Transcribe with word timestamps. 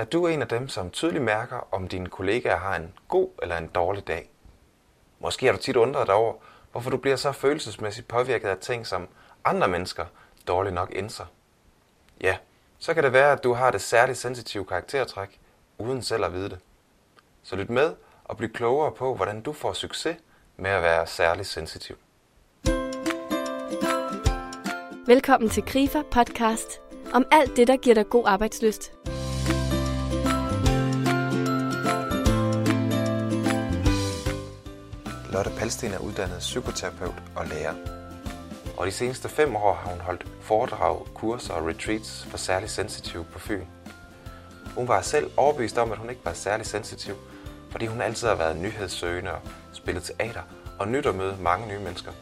Er 0.00 0.04
du 0.04 0.26
en 0.26 0.42
af 0.42 0.48
dem, 0.48 0.68
som 0.68 0.90
tydeligt 0.90 1.24
mærker, 1.24 1.68
om 1.74 1.88
dine 1.88 2.08
kollegaer 2.08 2.56
har 2.56 2.76
en 2.76 2.92
god 3.08 3.28
eller 3.42 3.56
en 3.56 3.66
dårlig 3.66 4.06
dag? 4.06 4.30
Måske 5.18 5.46
har 5.46 5.52
du 5.52 5.58
tit 5.58 5.76
undret 5.76 6.06
dig 6.06 6.14
over, 6.14 6.34
hvorfor 6.72 6.90
du 6.90 6.96
bliver 6.96 7.16
så 7.16 7.32
følelsesmæssigt 7.32 8.08
påvirket 8.08 8.48
af 8.48 8.58
ting, 8.58 8.86
som 8.86 9.08
andre 9.44 9.68
mennesker 9.68 10.06
dårligt 10.48 10.74
nok 10.74 10.90
indser. 10.92 11.24
Ja, 12.20 12.36
så 12.78 12.94
kan 12.94 13.04
det 13.04 13.12
være, 13.12 13.32
at 13.32 13.44
du 13.44 13.52
har 13.52 13.70
det 13.70 13.80
særligt 13.80 14.18
sensitive 14.18 14.64
karaktertræk, 14.64 15.40
uden 15.78 16.02
selv 16.02 16.24
at 16.24 16.32
vide 16.32 16.48
det. 16.48 16.58
Så 17.42 17.56
lyt 17.56 17.70
med 17.70 17.94
og 18.24 18.36
bliv 18.36 18.52
klogere 18.52 18.92
på, 18.92 19.14
hvordan 19.14 19.40
du 19.40 19.52
får 19.52 19.72
succes 19.72 20.16
med 20.56 20.70
at 20.70 20.82
være 20.82 21.06
særligt 21.06 21.48
sensitiv. 21.48 21.96
Velkommen 25.06 25.50
til 25.50 25.62
Grifer 25.62 26.02
podcast 26.10 26.80
om 27.12 27.26
alt 27.30 27.56
det, 27.56 27.68
der 27.68 27.76
giver 27.76 27.94
dig 27.94 28.08
god 28.10 28.24
arbejdsløst. 28.26 28.92
Lotte 35.40 35.58
Palsten 35.58 35.92
er 35.92 35.98
uddannet 35.98 36.38
psykoterapeut 36.38 37.22
og 37.36 37.46
lærer. 37.46 37.74
Og 38.76 38.86
de 38.86 38.92
seneste 38.92 39.28
fem 39.28 39.56
år 39.56 39.74
har 39.74 39.90
hun 39.90 40.00
holdt 40.00 40.26
foredrag, 40.40 41.06
kurser 41.14 41.54
og 41.54 41.66
retreats 41.66 42.26
for 42.30 42.38
særligt 42.38 42.72
sensitive 42.72 43.24
på 43.24 43.38
Fyn. 43.38 43.64
Hun 44.74 44.88
var 44.88 45.00
selv 45.00 45.30
overbevist 45.36 45.78
om, 45.78 45.92
at 45.92 45.98
hun 45.98 46.10
ikke 46.10 46.24
var 46.24 46.32
særlig 46.32 46.66
sensitiv, 46.66 47.14
fordi 47.70 47.86
hun 47.86 48.00
altid 48.00 48.28
har 48.28 48.34
været 48.34 48.56
nyhedssøgende 48.56 49.32
og 49.32 49.40
spillet 49.72 50.02
teater 50.02 50.42
og 50.78 50.88
nyt 50.88 51.06
at 51.06 51.14
møde 51.14 51.36
mange 51.40 51.68
nye 51.68 51.78
mennesker. 51.78 52.12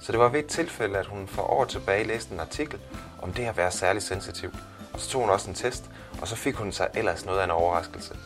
Så 0.00 0.12
det 0.12 0.20
var 0.20 0.28
ved 0.28 0.40
et 0.40 0.46
tilfælde, 0.46 0.98
at 0.98 1.06
hun 1.06 1.28
for 1.28 1.42
år 1.42 1.64
tilbage 1.64 2.04
læste 2.04 2.34
en 2.34 2.40
artikel 2.40 2.78
om 3.22 3.32
det 3.32 3.44
at 3.44 3.56
være 3.56 3.70
særlig 3.70 4.02
sensitiv. 4.02 4.50
Og 4.92 5.00
så 5.00 5.10
tog 5.10 5.20
hun 5.20 5.30
også 5.30 5.48
en 5.48 5.54
test, 5.54 5.90
og 6.20 6.28
så 6.28 6.36
fik 6.36 6.54
hun 6.54 6.72
sig 6.72 6.88
ellers 6.94 7.24
noget 7.24 7.38
af 7.38 7.44
en 7.44 7.50
overraskelse. 7.50 8.16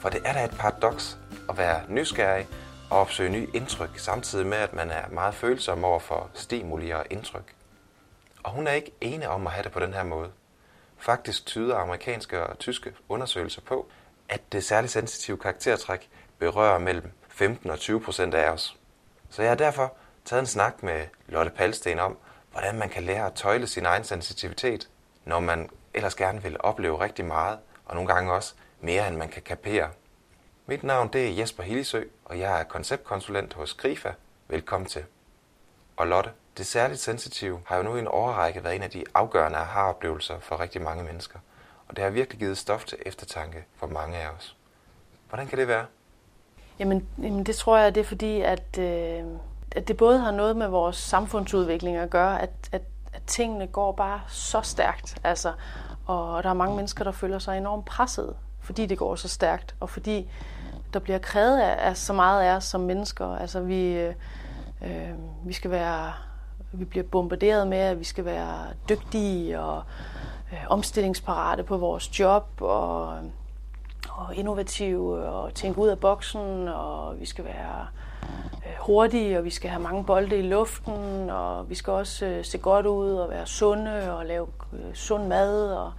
For 0.00 0.08
det 0.08 0.20
er 0.24 0.32
da 0.32 0.44
et 0.44 0.56
paradoks 0.58 1.18
at 1.48 1.58
være 1.58 1.80
nysgerrig 1.88 2.46
og 2.90 2.98
opsøge 2.98 3.30
nye 3.30 3.48
indtryk, 3.54 3.98
samtidig 3.98 4.46
med, 4.46 4.58
at 4.58 4.72
man 4.72 4.90
er 4.90 5.08
meget 5.08 5.34
følsom 5.34 5.84
over 5.84 5.98
for 5.98 6.30
stimuli 6.34 6.90
og 6.90 7.04
indtryk. 7.10 7.54
Og 8.42 8.50
hun 8.50 8.66
er 8.66 8.72
ikke 8.72 8.92
ene 9.00 9.28
om 9.28 9.46
at 9.46 9.52
have 9.52 9.64
det 9.64 9.72
på 9.72 9.80
den 9.80 9.94
her 9.94 10.02
måde. 10.02 10.30
Faktisk 10.98 11.46
tyder 11.46 11.76
amerikanske 11.76 12.46
og 12.46 12.58
tyske 12.58 12.92
undersøgelser 13.08 13.60
på, 13.60 13.86
at 14.28 14.52
det 14.52 14.64
særligt 14.64 14.92
sensitive 14.92 15.38
karaktertræk 15.38 16.08
berører 16.38 16.78
mellem 16.78 17.10
15 17.28 17.70
og 17.70 17.78
20 17.78 18.00
procent 18.00 18.34
af 18.34 18.50
os. 18.50 18.76
Så 19.30 19.42
jeg 19.42 19.50
har 19.50 19.56
derfor 19.56 19.96
taget 20.24 20.40
en 20.40 20.46
snak 20.46 20.82
med 20.82 21.06
Lotte 21.28 21.50
Palsten 21.50 21.98
om, 21.98 22.18
hvordan 22.52 22.78
man 22.78 22.88
kan 22.88 23.02
lære 23.02 23.26
at 23.26 23.34
tøjle 23.34 23.66
sin 23.66 23.86
egen 23.86 24.04
sensitivitet, 24.04 24.88
når 25.24 25.40
man 25.40 25.70
ellers 25.94 26.14
gerne 26.14 26.42
vil 26.42 26.56
opleve 26.60 27.00
rigtig 27.00 27.24
meget, 27.24 27.58
og 27.84 27.94
nogle 27.94 28.14
gange 28.14 28.32
også 28.32 28.54
mere, 28.80 29.08
end 29.08 29.16
man 29.16 29.28
kan 29.28 29.42
kapere. 29.42 29.90
Mit 30.68 30.82
navn 30.82 31.08
det 31.12 31.28
er 31.28 31.34
Jesper 31.34 31.62
Hillesø, 31.62 32.02
og 32.24 32.38
jeg 32.38 32.60
er 32.60 32.64
konceptkonsulent 32.64 33.54
hos 33.54 33.74
Grifa. 33.74 34.12
Velkommen 34.48 34.88
til. 34.88 35.02
Og 35.96 36.06
Lotte, 36.06 36.30
det 36.58 36.66
særligt 36.66 37.00
sensitive 37.00 37.60
har 37.66 37.76
jo 37.76 37.82
nu 37.82 37.96
i 37.96 37.98
en 37.98 38.08
overrække 38.08 38.64
været 38.64 38.76
en 38.76 38.82
af 38.82 38.90
de 38.90 39.04
afgørende 39.14 39.58
aha-oplevelser 39.58 40.40
for 40.40 40.60
rigtig 40.60 40.82
mange 40.82 41.04
mennesker. 41.04 41.38
Og 41.88 41.96
det 41.96 42.04
har 42.04 42.10
virkelig 42.10 42.38
givet 42.38 42.58
stof 42.58 42.84
til 42.84 42.98
eftertanke 43.06 43.64
for 43.76 43.86
mange 43.86 44.16
af 44.16 44.28
os. 44.28 44.56
Hvordan 45.28 45.46
kan 45.46 45.58
det 45.58 45.68
være? 45.68 45.86
Jamen, 46.78 47.08
jamen 47.22 47.46
det 47.46 47.56
tror 47.56 47.78
jeg, 47.78 47.94
det 47.94 48.00
er 48.00 48.04
fordi, 48.04 48.40
at, 48.40 48.78
øh, 48.78 49.24
at 49.72 49.88
det 49.88 49.96
både 49.96 50.18
har 50.18 50.30
noget 50.30 50.56
med 50.56 50.68
vores 50.68 50.96
samfundsudvikling 50.96 51.96
at 51.96 52.10
gøre, 52.10 52.42
at, 52.42 52.50
at, 52.72 52.82
at 53.12 53.22
tingene 53.26 53.66
går 53.66 53.92
bare 53.92 54.20
så 54.28 54.60
stærkt. 54.60 55.18
Altså, 55.24 55.52
og 56.06 56.42
der 56.42 56.50
er 56.50 56.54
mange 56.54 56.76
mennesker, 56.76 57.04
der 57.04 57.12
føler 57.12 57.38
sig 57.38 57.58
enormt 57.58 57.84
presset, 57.84 58.36
fordi 58.60 58.86
det 58.86 58.98
går 58.98 59.16
så 59.16 59.28
stærkt, 59.28 59.74
og 59.80 59.90
fordi 59.90 60.30
der 60.96 61.00
bliver 61.00 61.18
krævet 61.18 61.58
af, 61.58 61.88
af 61.88 61.96
så 61.96 62.12
meget 62.12 62.42
af 62.42 62.56
os 62.56 62.64
som 62.64 62.80
mennesker. 62.80 63.36
Altså, 63.36 63.60
vi, 63.60 63.92
øh, 63.92 64.14
øh, 64.82 65.10
vi 65.44 65.52
skal 65.52 65.70
være 65.70 66.12
vi 66.72 66.84
bliver 66.84 67.04
bombarderet 67.04 67.68
med, 67.68 67.78
at 67.78 67.98
vi 67.98 68.04
skal 68.04 68.24
være 68.24 68.58
dygtige 68.88 69.60
og 69.60 69.82
øh, 70.52 70.64
omstillingsparate 70.68 71.62
på 71.62 71.76
vores 71.76 72.20
job 72.20 72.46
og, 72.60 73.18
og 74.10 74.34
innovative 74.34 75.28
og 75.28 75.54
tænke 75.54 75.78
ud 75.78 75.88
af 75.88 75.98
boksen, 75.98 76.68
og 76.68 77.20
vi 77.20 77.26
skal 77.26 77.44
være 77.44 77.86
øh, 78.66 78.72
hurtige, 78.80 79.38
og 79.38 79.44
vi 79.44 79.50
skal 79.50 79.70
have 79.70 79.82
mange 79.82 80.04
bolde 80.04 80.38
i 80.38 80.42
luften, 80.42 81.30
og 81.30 81.70
vi 81.70 81.74
skal 81.74 81.92
også 81.92 82.26
øh, 82.26 82.44
se 82.44 82.58
godt 82.58 82.86
ud 82.86 83.12
og 83.12 83.30
være 83.30 83.46
sunde 83.46 84.16
og 84.16 84.26
lave 84.26 84.46
øh, 84.72 84.94
sund 84.94 85.26
mad 85.26 85.72
og 85.72 85.92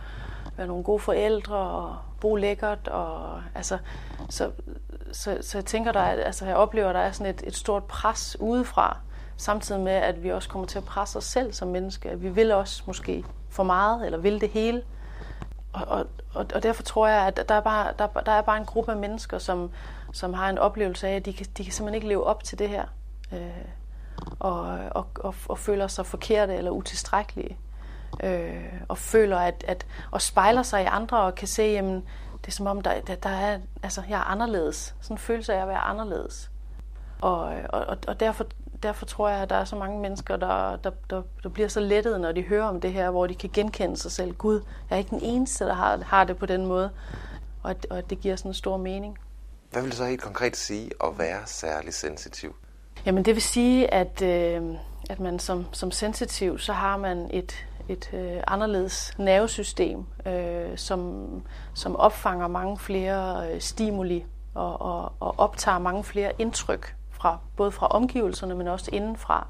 være 0.57 0.67
nogle 0.67 0.83
gode 0.83 0.99
forældre 0.99 1.57
og 1.57 1.95
bo 2.21 2.35
lækkert. 2.35 2.87
Og, 2.87 3.41
altså, 3.55 3.77
så, 4.29 4.51
så, 5.11 5.37
så 5.41 5.57
jeg 5.57 5.65
tænker, 5.65 5.91
der 5.91 5.99
er, 5.99 6.23
altså, 6.23 6.45
jeg 6.45 6.55
oplever, 6.55 6.89
at 6.89 6.95
der 6.95 7.01
er 7.01 7.11
sådan 7.11 7.33
et, 7.33 7.43
et 7.47 7.55
stort 7.55 7.83
pres 7.83 8.37
udefra, 8.39 8.97
samtidig 9.37 9.81
med, 9.81 9.91
at 9.91 10.23
vi 10.23 10.31
også 10.31 10.49
kommer 10.49 10.67
til 10.67 10.77
at 10.77 10.83
presse 10.83 11.17
os 11.17 11.25
selv 11.25 11.53
som 11.53 11.67
mennesker. 11.67 12.15
Vi 12.15 12.29
vil 12.29 12.51
også 12.51 12.83
måske 12.85 13.23
for 13.49 13.63
meget, 13.63 14.05
eller 14.05 14.17
vil 14.17 14.41
det 14.41 14.49
hele. 14.49 14.81
Og, 15.73 15.85
og, 15.87 16.05
og, 16.33 16.45
og 16.55 16.63
derfor 16.63 16.83
tror 16.83 17.07
jeg, 17.07 17.27
at 17.27 17.49
der 17.49 17.55
er, 17.55 17.61
bare, 17.61 17.93
der, 17.99 18.07
der 18.07 18.31
er 18.31 18.41
bare 18.41 18.57
en 18.57 18.65
gruppe 18.65 18.91
af 18.91 18.97
mennesker, 18.97 19.37
som, 19.37 19.71
som 20.13 20.33
har 20.33 20.49
en 20.49 20.57
oplevelse 20.57 21.07
af, 21.07 21.15
at 21.15 21.25
de 21.25 21.33
kan, 21.33 21.45
de 21.57 21.63
kan 21.63 21.73
simpelthen 21.73 21.95
ikke 21.95 22.07
leve 22.07 22.23
op 22.23 22.43
til 22.43 22.59
det 22.59 22.69
her. 22.69 22.85
Øh, 23.33 23.39
og, 24.39 24.79
og, 24.91 25.07
og, 25.15 25.35
og 25.47 25.57
føler 25.57 25.87
sig 25.87 26.05
forkerte 26.05 26.55
eller 26.55 26.71
utilstrækkelige. 26.71 27.57
Øh, 28.23 28.73
og 28.87 28.97
føler, 28.97 29.37
at, 29.37 29.63
at 29.67 29.85
og 30.11 30.21
spejler 30.21 30.63
sig 30.63 30.83
i 30.83 30.85
andre 30.85 31.19
og 31.19 31.35
kan 31.35 31.47
se, 31.47 31.63
jamen, 31.63 32.03
det 32.47 32.53
er 32.53 32.55
som 32.55 32.67
om, 32.67 32.81
der, 32.81 33.01
der, 33.01 33.15
der 33.15 33.29
er, 33.29 33.59
altså, 33.83 34.01
jeg 34.09 34.19
er 34.19 34.23
anderledes. 34.23 34.95
Sådan 35.01 35.13
en 35.13 35.19
følelse 35.19 35.53
af 35.53 35.61
at 35.61 35.67
være 35.67 35.77
anderledes. 35.77 36.51
Og, 37.21 37.55
og, 37.69 37.97
og 38.07 38.19
derfor 38.19 38.45
derfor 38.83 39.05
tror 39.05 39.29
jeg, 39.29 39.41
at 39.41 39.49
der 39.49 39.55
er 39.55 39.65
så 39.65 39.75
mange 39.75 39.99
mennesker, 39.99 40.35
der, 40.35 40.75
der, 40.75 40.91
der, 41.09 41.21
der 41.43 41.49
bliver 41.49 41.67
så 41.67 41.79
lettet, 41.79 42.21
når 42.21 42.31
de 42.31 42.41
hører 42.41 42.65
om 42.65 42.81
det 42.81 42.93
her, 42.93 43.09
hvor 43.09 43.27
de 43.27 43.35
kan 43.35 43.49
genkende 43.53 43.97
sig 43.97 44.11
selv. 44.11 44.33
Gud, 44.33 44.61
jeg 44.89 44.95
er 44.95 44.97
ikke 44.97 45.09
den 45.09 45.21
eneste, 45.21 45.65
der 45.65 45.73
har, 45.73 45.97
har 45.97 46.23
det 46.23 46.37
på 46.37 46.45
den 46.45 46.65
måde. 46.65 46.91
Og 47.63 47.75
og 47.89 48.09
det 48.09 48.19
giver 48.19 48.35
sådan 48.35 48.49
en 48.49 48.53
stor 48.53 48.77
mening. 48.77 49.17
Hvad 49.71 49.81
vil 49.81 49.91
det 49.91 49.97
så 49.97 50.05
helt 50.05 50.21
konkret 50.21 50.57
sige 50.57 50.91
at 51.03 51.19
være 51.19 51.39
særlig 51.45 51.93
sensitiv? 51.93 52.55
Jamen 53.05 53.25
det 53.25 53.35
vil 53.35 53.43
sige, 53.43 53.93
at, 53.93 54.21
øh, 54.21 54.61
at 55.09 55.19
man 55.19 55.39
som, 55.39 55.65
som 55.71 55.91
sensitiv, 55.91 56.59
så 56.59 56.73
har 56.73 56.97
man 56.97 57.29
et, 57.33 57.67
et 57.89 58.13
øh, 58.13 58.43
anderledes 58.47 59.13
nervesystem, 59.17 60.05
øh, 60.25 60.77
som, 60.77 61.25
som 61.73 61.95
opfanger 61.95 62.47
mange 62.47 62.77
flere 62.77 63.51
øh, 63.51 63.61
stimuli 63.61 64.25
og, 64.53 64.81
og, 64.81 65.13
og 65.19 65.35
optager 65.37 65.79
mange 65.79 66.03
flere 66.03 66.31
indtryk 66.39 66.95
fra, 67.11 67.37
både 67.55 67.71
fra 67.71 67.87
omgivelserne, 67.87 68.55
men 68.55 68.67
også 68.67 68.89
indenfra. 68.93 69.47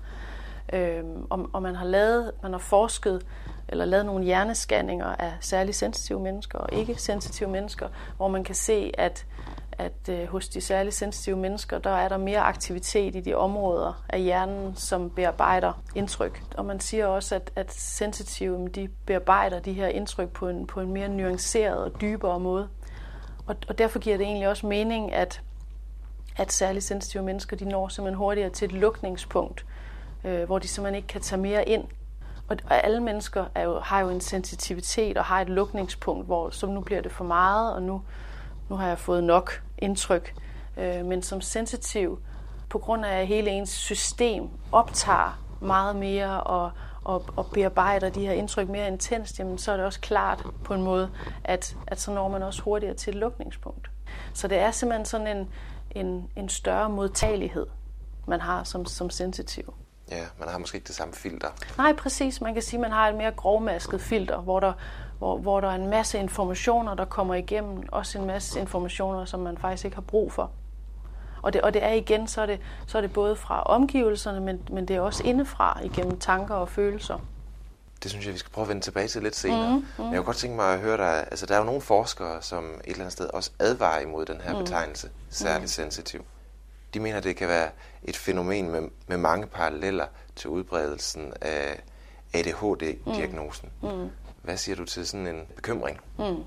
Øh, 0.73 1.03
og, 1.29 1.49
og 1.53 1.61
man 1.61 1.75
har 1.75 1.85
lavet, 1.85 2.31
man 2.43 2.51
har 2.51 2.59
forsket 2.59 3.25
eller 3.69 3.85
lavet 3.85 4.05
nogle 4.05 4.25
hjernescanninger 4.25 5.15
af 5.19 5.33
særligt 5.39 5.77
sensitive 5.77 6.19
mennesker 6.19 6.59
og 6.59 6.69
ikke 6.73 6.95
sensitive 6.95 7.49
mennesker, 7.49 7.87
hvor 8.17 8.27
man 8.27 8.43
kan 8.43 8.55
se, 8.55 8.91
at, 8.97 9.25
at 9.77 10.09
øh, 10.09 10.27
hos 10.27 10.49
de 10.49 10.61
særligt 10.61 10.95
sensitive 10.95 11.37
mennesker, 11.37 11.79
der 11.79 11.89
er 11.89 12.09
der 12.09 12.17
mere 12.17 12.39
aktivitet 12.39 13.15
i 13.15 13.19
de 13.19 13.33
områder 13.33 14.03
af 14.09 14.21
hjernen, 14.21 14.75
som 14.75 15.09
bearbejder 15.09 15.81
indtryk. 15.95 16.43
Og 16.57 16.65
man 16.65 16.79
siger 16.79 17.05
også, 17.05 17.35
at, 17.35 17.51
at 17.55 17.73
sensitive 17.73 18.67
de 18.67 18.89
bearbejder 19.05 19.59
de 19.59 19.73
her 19.73 19.87
indtryk 19.87 20.29
på 20.29 20.49
en, 20.49 20.67
på 20.67 20.81
en 20.81 20.93
mere 20.93 21.09
nuanceret 21.09 21.77
og 21.77 22.01
dybere 22.01 22.39
måde. 22.39 22.69
Og, 23.47 23.55
og 23.67 23.77
derfor 23.77 23.99
giver 23.99 24.17
det 24.17 24.25
egentlig 24.25 24.47
også 24.47 24.67
mening, 24.67 25.13
at 25.13 25.41
at 26.37 26.51
særligt 26.51 26.85
sensitive 26.85 27.23
mennesker, 27.23 27.55
de 27.55 27.65
når 27.65 27.87
simpelthen 27.87 28.17
hurtigere 28.17 28.49
til 28.49 28.65
et 28.65 28.71
lukningspunkt, 28.71 29.65
øh, 30.23 30.43
hvor 30.43 30.59
de 30.59 30.67
simpelthen 30.67 30.95
ikke 30.95 31.07
kan 31.07 31.21
tage 31.21 31.41
mere 31.41 31.69
ind. 31.69 31.83
Og, 32.47 32.57
og 32.65 32.83
alle 32.85 33.03
mennesker 33.03 33.45
er 33.55 33.63
jo, 33.63 33.79
har 33.79 33.99
jo 33.99 34.09
en 34.09 34.21
sensitivitet 34.21 35.17
og 35.17 35.25
har 35.25 35.41
et 35.41 35.49
lukningspunkt, 35.49 36.25
hvor 36.25 36.49
som 36.49 36.69
nu 36.69 36.81
bliver 36.81 37.01
det 37.01 37.11
for 37.11 37.23
meget, 37.23 37.73
og 37.73 37.81
nu, 37.81 38.01
nu 38.69 38.75
har 38.75 38.87
jeg 38.87 38.97
fået 38.97 39.23
nok 39.23 39.61
indtryk. 39.77 40.33
Øh, 40.77 41.05
men 41.05 41.21
som 41.21 41.41
sensitiv, 41.41 42.19
på 42.69 42.79
grund 42.79 43.05
af 43.05 43.19
at 43.21 43.27
hele 43.27 43.49
ens 43.49 43.69
system 43.69 44.49
optager 44.71 45.43
meget 45.61 45.95
mere 45.95 46.43
og, 46.43 46.71
og, 47.03 47.25
og 47.35 47.45
bearbejder 47.53 48.09
de 48.09 48.21
her 48.21 48.33
indtryk 48.33 48.69
mere 48.69 48.87
intenst, 48.87 49.39
jamen 49.39 49.57
så 49.57 49.71
er 49.71 49.77
det 49.77 49.85
også 49.85 49.99
klart 49.99 50.43
på 50.63 50.73
en 50.73 50.81
måde, 50.81 51.09
at, 51.43 51.77
at 51.87 51.99
så 51.99 52.11
når 52.11 52.27
man 52.27 52.43
også 52.43 52.61
hurtigere 52.61 52.93
til 52.95 53.11
et 53.11 53.19
lukningspunkt. 53.19 53.89
Så 54.33 54.47
det 54.47 54.57
er 54.57 54.71
simpelthen 54.71 55.05
sådan 55.05 55.37
en, 55.37 55.49
en, 55.91 56.29
en 56.35 56.49
større 56.49 56.89
modtagelighed, 56.89 57.65
man 58.27 58.41
har 58.41 58.63
som, 58.63 58.85
som 58.85 59.09
sensitiv. 59.09 59.73
Ja, 60.11 60.23
man 60.39 60.49
har 60.49 60.57
måske 60.57 60.75
ikke 60.75 60.87
det 60.87 60.95
samme 60.95 61.13
filter. 61.13 61.47
Nej, 61.77 61.93
præcis. 61.93 62.41
Man 62.41 62.53
kan 62.53 62.63
sige, 62.63 62.77
at 62.77 62.81
man 62.81 62.91
har 62.91 63.09
et 63.09 63.15
mere 63.15 63.31
grovmasket 63.31 64.01
filter, 64.01 64.41
hvor 64.41 64.59
der, 64.59 64.73
hvor, 65.17 65.37
hvor 65.37 65.59
der 65.59 65.67
er 65.67 65.75
en 65.75 65.89
masse 65.89 66.19
informationer, 66.19 66.93
der 66.95 67.05
kommer 67.05 67.33
igennem. 67.33 67.83
Også 67.91 68.19
en 68.19 68.25
masse 68.25 68.59
informationer, 68.59 69.25
som 69.25 69.39
man 69.39 69.57
faktisk 69.57 69.85
ikke 69.85 69.95
har 69.95 70.01
brug 70.01 70.31
for. 70.31 70.51
Og 71.41 71.53
det, 71.53 71.61
og 71.61 71.73
det 71.73 71.83
er 71.83 71.91
igen, 71.91 72.27
så 72.27 72.41
er 72.41 72.45
det, 72.45 72.59
så 72.87 72.97
er 72.97 73.01
det 73.01 73.13
både 73.13 73.35
fra 73.35 73.63
omgivelserne, 73.63 74.39
men, 74.41 74.61
men 74.71 74.87
det 74.87 74.95
er 74.95 75.01
også 75.01 75.23
indefra 75.23 75.79
igennem 75.83 76.19
tanker 76.19 76.55
og 76.55 76.69
følelser. 76.69 77.19
det 78.03 78.11
synes 78.11 78.25
jeg, 78.25 78.33
vi 78.33 78.39
skal 78.39 78.51
prøve 78.51 78.63
at 78.63 78.69
vende 78.69 78.81
tilbage 78.81 79.07
til 79.07 79.23
lidt 79.23 79.35
senere. 79.35 79.69
Mm, 79.69 79.75
mm. 79.75 79.85
Men 79.97 80.13
jeg 80.13 80.17
kunne 80.17 80.25
godt 80.25 80.37
tænke 80.37 80.55
mig 80.55 80.73
at 80.73 80.79
høre 80.79 80.97
dig, 80.97 81.27
altså 81.31 81.45
der 81.45 81.53
er 81.55 81.59
jo 81.59 81.65
nogle 81.65 81.81
forskere, 81.81 82.41
som 82.41 82.65
et 82.65 82.79
eller 82.85 82.99
andet 82.99 83.13
sted 83.13 83.29
også 83.33 83.51
advarer 83.59 83.99
imod 83.99 84.25
den 84.25 84.41
her 84.41 84.53
mm. 84.53 84.63
betegnelse, 84.63 85.09
særligt 85.29 85.63
mm. 85.63 85.67
sensitiv. 85.67 86.25
De 86.93 86.99
mener, 86.99 87.19
det 87.19 87.35
kan 87.35 87.47
være 87.47 87.69
et 88.03 88.17
fænomen 88.17 88.71
med, 88.71 88.81
med 89.07 89.17
mange 89.17 89.47
paralleller 89.47 90.05
til 90.35 90.49
udbredelsen 90.49 91.33
af 91.41 91.83
ADHD-diagnosen. 92.33 93.69
Mm. 93.81 93.89
Mm. 93.89 94.09
Hvad 94.47 94.57
siger 94.57 94.75
du 94.75 94.85
til 94.85 95.07
sådan 95.07 95.27
en 95.27 95.41
bekymring? 95.55 95.99
Mm. 96.17 96.43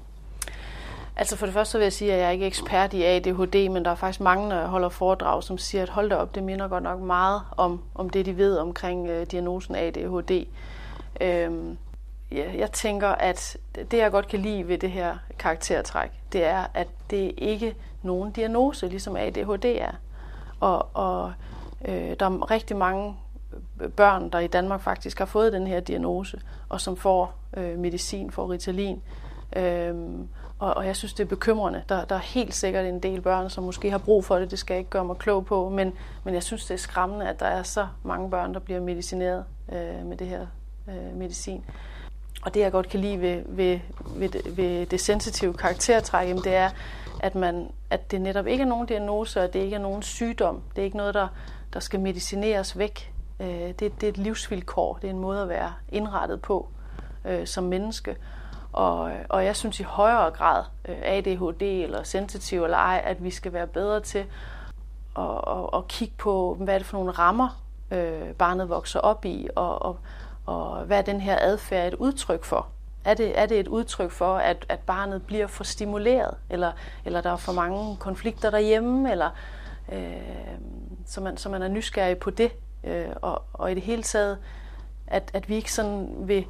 Altså 1.17 1.37
for 1.37 1.47
det 1.47 1.52
første 1.52 1.79
vil 1.79 1.85
jeg 1.85 1.93
sige, 1.93 2.12
at 2.12 2.19
jeg 2.19 2.26
er 2.26 2.31
ikke 2.31 2.47
ekspert 2.47 2.93
i 2.93 3.02
ADHD, 3.02 3.69
men 3.69 3.85
der 3.85 3.91
er 3.91 3.94
faktisk 3.94 4.20
mange, 4.20 4.49
når 4.49 4.56
jeg 4.56 4.67
holder 4.67 4.88
foredrag, 4.88 5.43
som 5.43 5.58
siger, 5.58 5.82
at 5.82 5.88
hold 5.88 6.11
da 6.11 6.17
op, 6.17 6.35
det 6.35 6.43
minder 6.43 6.69
godt 6.69 6.82
nok 6.82 7.00
meget 7.00 7.43
om, 7.56 7.82
om 7.94 8.11
det, 8.11 8.26
de 8.26 8.37
ved 8.37 8.58
omkring 8.58 9.08
øh, 9.08 9.26
diagnosen 9.26 9.75
ADHD. 9.75 10.47
Øhm, 11.20 11.79
ja, 12.32 12.52
jeg 12.58 12.73
tænker, 12.73 13.08
at 13.08 13.56
det, 13.75 13.99
jeg 13.99 14.11
godt 14.11 14.29
kan 14.29 14.41
lide 14.41 14.69
ved 14.69 14.79
det 14.79 14.91
her 14.91 15.17
karaktertræk, 15.38 16.11
det 16.32 16.44
er, 16.44 16.67
at 16.75 16.88
det 17.11 17.35
ikke 17.38 17.69
er 17.69 17.75
nogen 18.03 18.32
diagnose, 18.32 18.88
ligesom 18.88 19.17
ADHD 19.17 19.64
er. 19.64 19.93
Og, 20.61 20.88
og 20.94 21.32
øh, 21.85 22.17
der 22.20 22.26
er 22.26 22.50
rigtig 22.50 22.76
mange 22.76 23.17
børn, 23.88 24.31
der 24.31 24.38
i 24.38 24.47
Danmark 24.47 24.81
faktisk 24.81 25.19
har 25.19 25.27
fået 25.27 25.53
den 25.53 25.67
her 25.67 25.81
diagnose, 25.81 26.41
og 26.69 26.81
som 26.81 26.97
får 26.97 27.35
øh, 27.56 27.79
medicin, 27.79 28.31
får 28.31 28.53
Ritalin. 28.53 29.03
Øhm, 29.56 30.29
og, 30.59 30.75
og 30.75 30.87
jeg 30.87 30.97
synes, 30.97 31.15
det 31.15 31.25
er 31.25 31.29
bekymrende. 31.29 31.82
Der, 31.88 32.05
der 32.05 32.15
er 32.15 32.21
helt 32.21 32.55
sikkert 32.55 32.87
en 32.87 33.00
del 33.00 33.21
børn, 33.21 33.50
som 33.50 33.65
måske 33.65 33.91
har 33.91 33.99
brug 33.99 34.25
for 34.25 34.38
det. 34.38 34.50
Det 34.50 34.59
skal 34.59 34.75
jeg 34.75 34.79
ikke 34.79 34.91
gøre 34.91 35.05
mig 35.05 35.17
klog 35.17 35.47
på. 35.47 35.69
Men, 35.69 35.93
men 36.25 36.35
jeg 36.35 36.43
synes, 36.43 36.67
det 36.67 36.75
er 36.75 36.79
skræmmende, 36.79 37.29
at 37.29 37.41
der 37.41 37.47
er 37.47 37.62
så 37.62 37.87
mange 38.03 38.31
børn, 38.31 38.55
der 38.55 38.61
bliver 38.61 38.81
medicineret 38.81 39.44
øh, 39.73 40.06
med 40.06 40.17
det 40.17 40.27
her 40.27 40.47
øh, 40.88 41.17
medicin. 41.17 41.65
Og 42.43 42.55
det, 42.55 42.61
jeg 42.61 42.73
godt 42.73 42.88
kan 42.88 43.00
lide 43.00 43.21
ved, 43.21 43.43
ved, 43.47 43.79
ved, 44.17 44.29
det, 44.29 44.56
ved 44.56 44.87
det 44.87 45.00
sensitive 45.00 45.55
karaktertræk, 45.55 46.29
jamen, 46.29 46.44
det 46.44 46.55
er, 46.55 46.71
at, 47.21 47.35
man, 47.35 47.71
at 47.91 48.11
det 48.11 48.21
netop 48.21 48.47
ikke 48.47 48.62
er 48.62 48.69
nogen 48.69 48.87
diagnose, 48.87 49.41
og 49.41 49.53
det 49.53 49.61
ikke 49.61 49.77
er 49.77 49.81
nogen 49.81 50.03
sygdom. 50.03 50.62
Det 50.77 50.82
er 50.82 50.85
ikke 50.85 50.97
noget, 50.97 51.15
der, 51.15 51.29
der 51.73 51.81
skal 51.81 52.00
medicineres 52.00 52.79
væk. 52.79 53.12
Øh, 53.41 53.49
det, 53.49 53.81
det 53.81 54.03
er 54.03 54.09
et 54.09 54.19
livsvilkår. 54.19 54.99
Det 55.03 55.09
er 55.09 55.13
en 55.13 55.19
måde 55.19 55.43
at 55.43 55.49
være 55.49 55.73
indrettet 55.89 56.43
på 56.43 56.69
øh, 57.25 57.47
som 57.47 57.65
menneske. 57.65 58.17
Og, 58.73 59.13
og 59.29 59.45
jeg 59.45 59.57
synes 59.57 59.81
i 59.81 59.83
højere 59.83 60.31
grad, 60.31 60.65
øh, 60.89 60.97
ADHD 61.03 61.63
eller 61.63 62.03
sensitiv 62.03 62.65
eller 62.65 62.77
ej, 62.77 63.03
at 63.05 63.25
vi 63.25 63.31
skal 63.31 63.53
være 63.53 63.67
bedre 63.67 64.01
til 64.01 64.25
at, 65.19 65.41
at, 65.47 65.71
at 65.75 65.89
kigge 65.89 66.15
på, 66.19 66.57
hvad 66.61 66.75
er 66.75 66.79
det 66.79 66.87
for 66.87 66.97
nogle 66.97 67.11
rammer, 67.11 67.63
øh, 67.91 68.35
barnet 68.39 68.69
vokser 68.69 69.01
op 69.01 69.25
i, 69.25 69.49
og, 69.57 69.83
og, 69.83 69.99
og 70.47 70.85
hvad 70.85 70.99
er 70.99 71.03
den 71.03 71.21
her 71.21 71.39
adfærd 71.41 71.89
et 71.89 71.95
udtryk 71.95 72.45
for? 72.45 72.67
Er 73.05 73.15
det, 73.15 73.39
er 73.39 73.47
det 73.47 73.61
et 73.61 73.69
udtryk 73.69 74.11
for, 74.11 74.37
at, 74.37 74.67
at 74.69 74.79
barnet 74.79 75.27
bliver 75.27 75.47
for 75.47 75.65
stimuleret, 75.65 76.35
eller, 76.51 76.73
eller 77.05 77.21
der 77.21 77.31
er 77.31 77.37
for 77.37 77.53
mange 77.53 77.97
konflikter 77.97 78.51
derhjemme, 78.51 79.11
eller 79.11 79.31
øh, 79.93 80.13
så, 81.07 81.21
man, 81.21 81.37
så 81.37 81.49
man 81.49 81.63
er 81.63 81.69
nysgerrig 81.69 82.19
på 82.19 82.31
det, 82.31 82.53
øh, 82.85 83.09
og, 83.23 83.43
og 83.53 83.73
i 83.73 83.75
det 83.75 83.82
hele 83.82 84.03
taget, 84.03 84.38
at, 85.06 85.31
at 85.35 85.49
vi 85.49 85.55
ikke 85.55 85.73
sådan 85.73 86.15
vil 86.19 86.47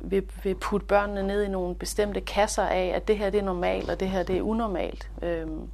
vil, 0.00 0.30
vil 0.42 0.54
putte 0.54 0.86
børnene 0.86 1.22
ned 1.22 1.42
i 1.42 1.48
nogle 1.48 1.74
bestemte 1.74 2.20
kasser 2.20 2.62
af, 2.62 2.92
at 2.94 3.08
det 3.08 3.18
her 3.18 3.30
det 3.30 3.38
er 3.38 3.44
normalt, 3.44 3.90
og 3.90 4.00
det 4.00 4.08
her 4.08 4.22
det 4.22 4.36
er 4.36 4.42
unormalt. 4.42 5.10
Øhm, 5.22 5.70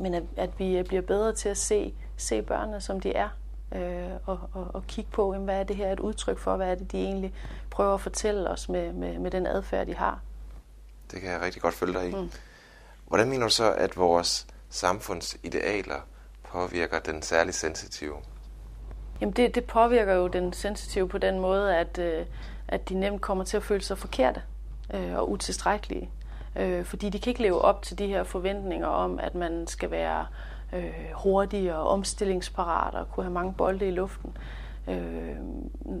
men 0.00 0.14
at, 0.14 0.22
at 0.36 0.50
vi 0.58 0.82
bliver 0.82 1.02
bedre 1.02 1.34
til 1.34 1.48
at 1.48 1.56
se, 1.56 1.94
se 2.16 2.42
børnene, 2.42 2.80
som 2.80 3.00
de 3.00 3.12
er, 3.12 3.28
øh, 3.74 4.10
og, 4.26 4.40
og, 4.52 4.66
og 4.74 4.86
kigge 4.86 5.10
på, 5.10 5.32
jamen, 5.32 5.44
hvad 5.44 5.60
er 5.60 5.64
det 5.64 5.76
her 5.76 5.92
et 5.92 6.00
udtryk 6.00 6.38
for, 6.38 6.56
hvad 6.56 6.70
er 6.70 6.74
det, 6.74 6.92
de 6.92 7.02
egentlig 7.02 7.34
prøver 7.70 7.94
at 7.94 8.00
fortælle 8.00 8.50
os 8.50 8.68
med, 8.68 8.92
med, 8.92 9.18
med 9.18 9.30
den 9.30 9.46
adfærd, 9.46 9.86
de 9.86 9.94
har. 9.94 10.20
Det 11.10 11.20
kan 11.20 11.30
jeg 11.30 11.40
rigtig 11.40 11.62
godt 11.62 11.74
følge 11.74 11.92
dig 11.92 12.08
i. 12.08 12.14
Mm. 12.14 12.30
Hvordan 13.06 13.28
mener 13.28 13.44
du 13.44 13.50
så, 13.50 13.72
at 13.72 13.96
vores 13.96 14.46
samfundsidealer 14.70 16.00
påvirker 16.42 16.98
den 16.98 17.22
særligt 17.22 17.56
sensitive? 17.56 18.16
Jamen 19.20 19.32
det, 19.32 19.54
det 19.54 19.64
påvirker 19.64 20.14
jo 20.14 20.28
den 20.28 20.52
sensitive 20.52 21.08
på 21.08 21.18
den 21.18 21.40
måde, 21.40 21.76
at, 21.76 21.98
øh, 21.98 22.26
at 22.68 22.88
de 22.88 22.94
nemt 22.94 23.20
kommer 23.20 23.44
til 23.44 23.56
at 23.56 23.62
føle 23.62 23.82
sig 23.82 23.98
forkerte 23.98 24.42
øh, 24.94 25.14
og 25.14 25.30
utilstrækkelige. 25.30 26.10
Øh, 26.56 26.84
fordi 26.84 27.10
de 27.10 27.18
kan 27.18 27.30
ikke 27.30 27.42
leve 27.42 27.60
op 27.62 27.82
til 27.82 27.98
de 27.98 28.06
her 28.06 28.24
forventninger 28.24 28.86
om, 28.86 29.18
at 29.18 29.34
man 29.34 29.66
skal 29.66 29.90
være 29.90 30.26
øh, 30.72 30.92
hurtig 31.14 31.74
og 31.74 31.88
omstillingsparat 31.88 32.94
og 32.94 33.10
kunne 33.10 33.24
have 33.24 33.34
mange 33.34 33.54
bolde 33.54 33.88
i 33.88 33.90
luften. 33.90 34.36
Øh, 34.88 35.36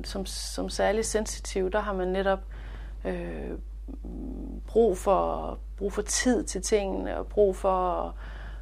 som, 0.04 0.26
som 0.26 0.68
særlig 0.68 1.04
sensitiv, 1.04 1.70
der 1.70 1.80
har 1.80 1.92
man 1.92 2.08
netop 2.08 2.40
øh, 3.04 3.58
brug, 4.66 4.98
for, 4.98 5.58
brug 5.76 5.92
for 5.92 6.02
tid 6.02 6.44
til 6.44 6.62
tingene 6.62 7.18
og 7.18 7.26
brug 7.26 7.56
for 7.56 8.14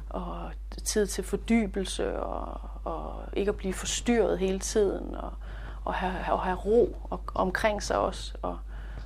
og 0.09 0.51
tid 0.83 1.07
til 1.07 1.23
fordybelse 1.23 2.19
og, 2.19 2.61
og 2.87 3.23
ikke 3.33 3.49
at 3.49 3.55
blive 3.55 3.73
forstyrret 3.73 4.39
hele 4.39 4.59
tiden 4.59 5.15
og, 5.15 5.33
og 5.85 5.93
have, 5.93 6.33
og 6.33 6.39
have 6.39 6.57
ro 6.57 6.97
og, 7.09 7.21
omkring 7.35 7.83
sig 7.83 7.97
også, 7.97 8.33
og, 8.41 8.57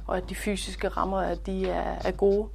og 0.08 0.18
at 0.18 0.30
de 0.30 0.36
fysiske 0.36 0.88
rammer 0.88 1.18
at 1.18 1.46
de 1.46 1.70
er, 1.70 1.96
er 2.04 2.12
gode. 2.12 2.50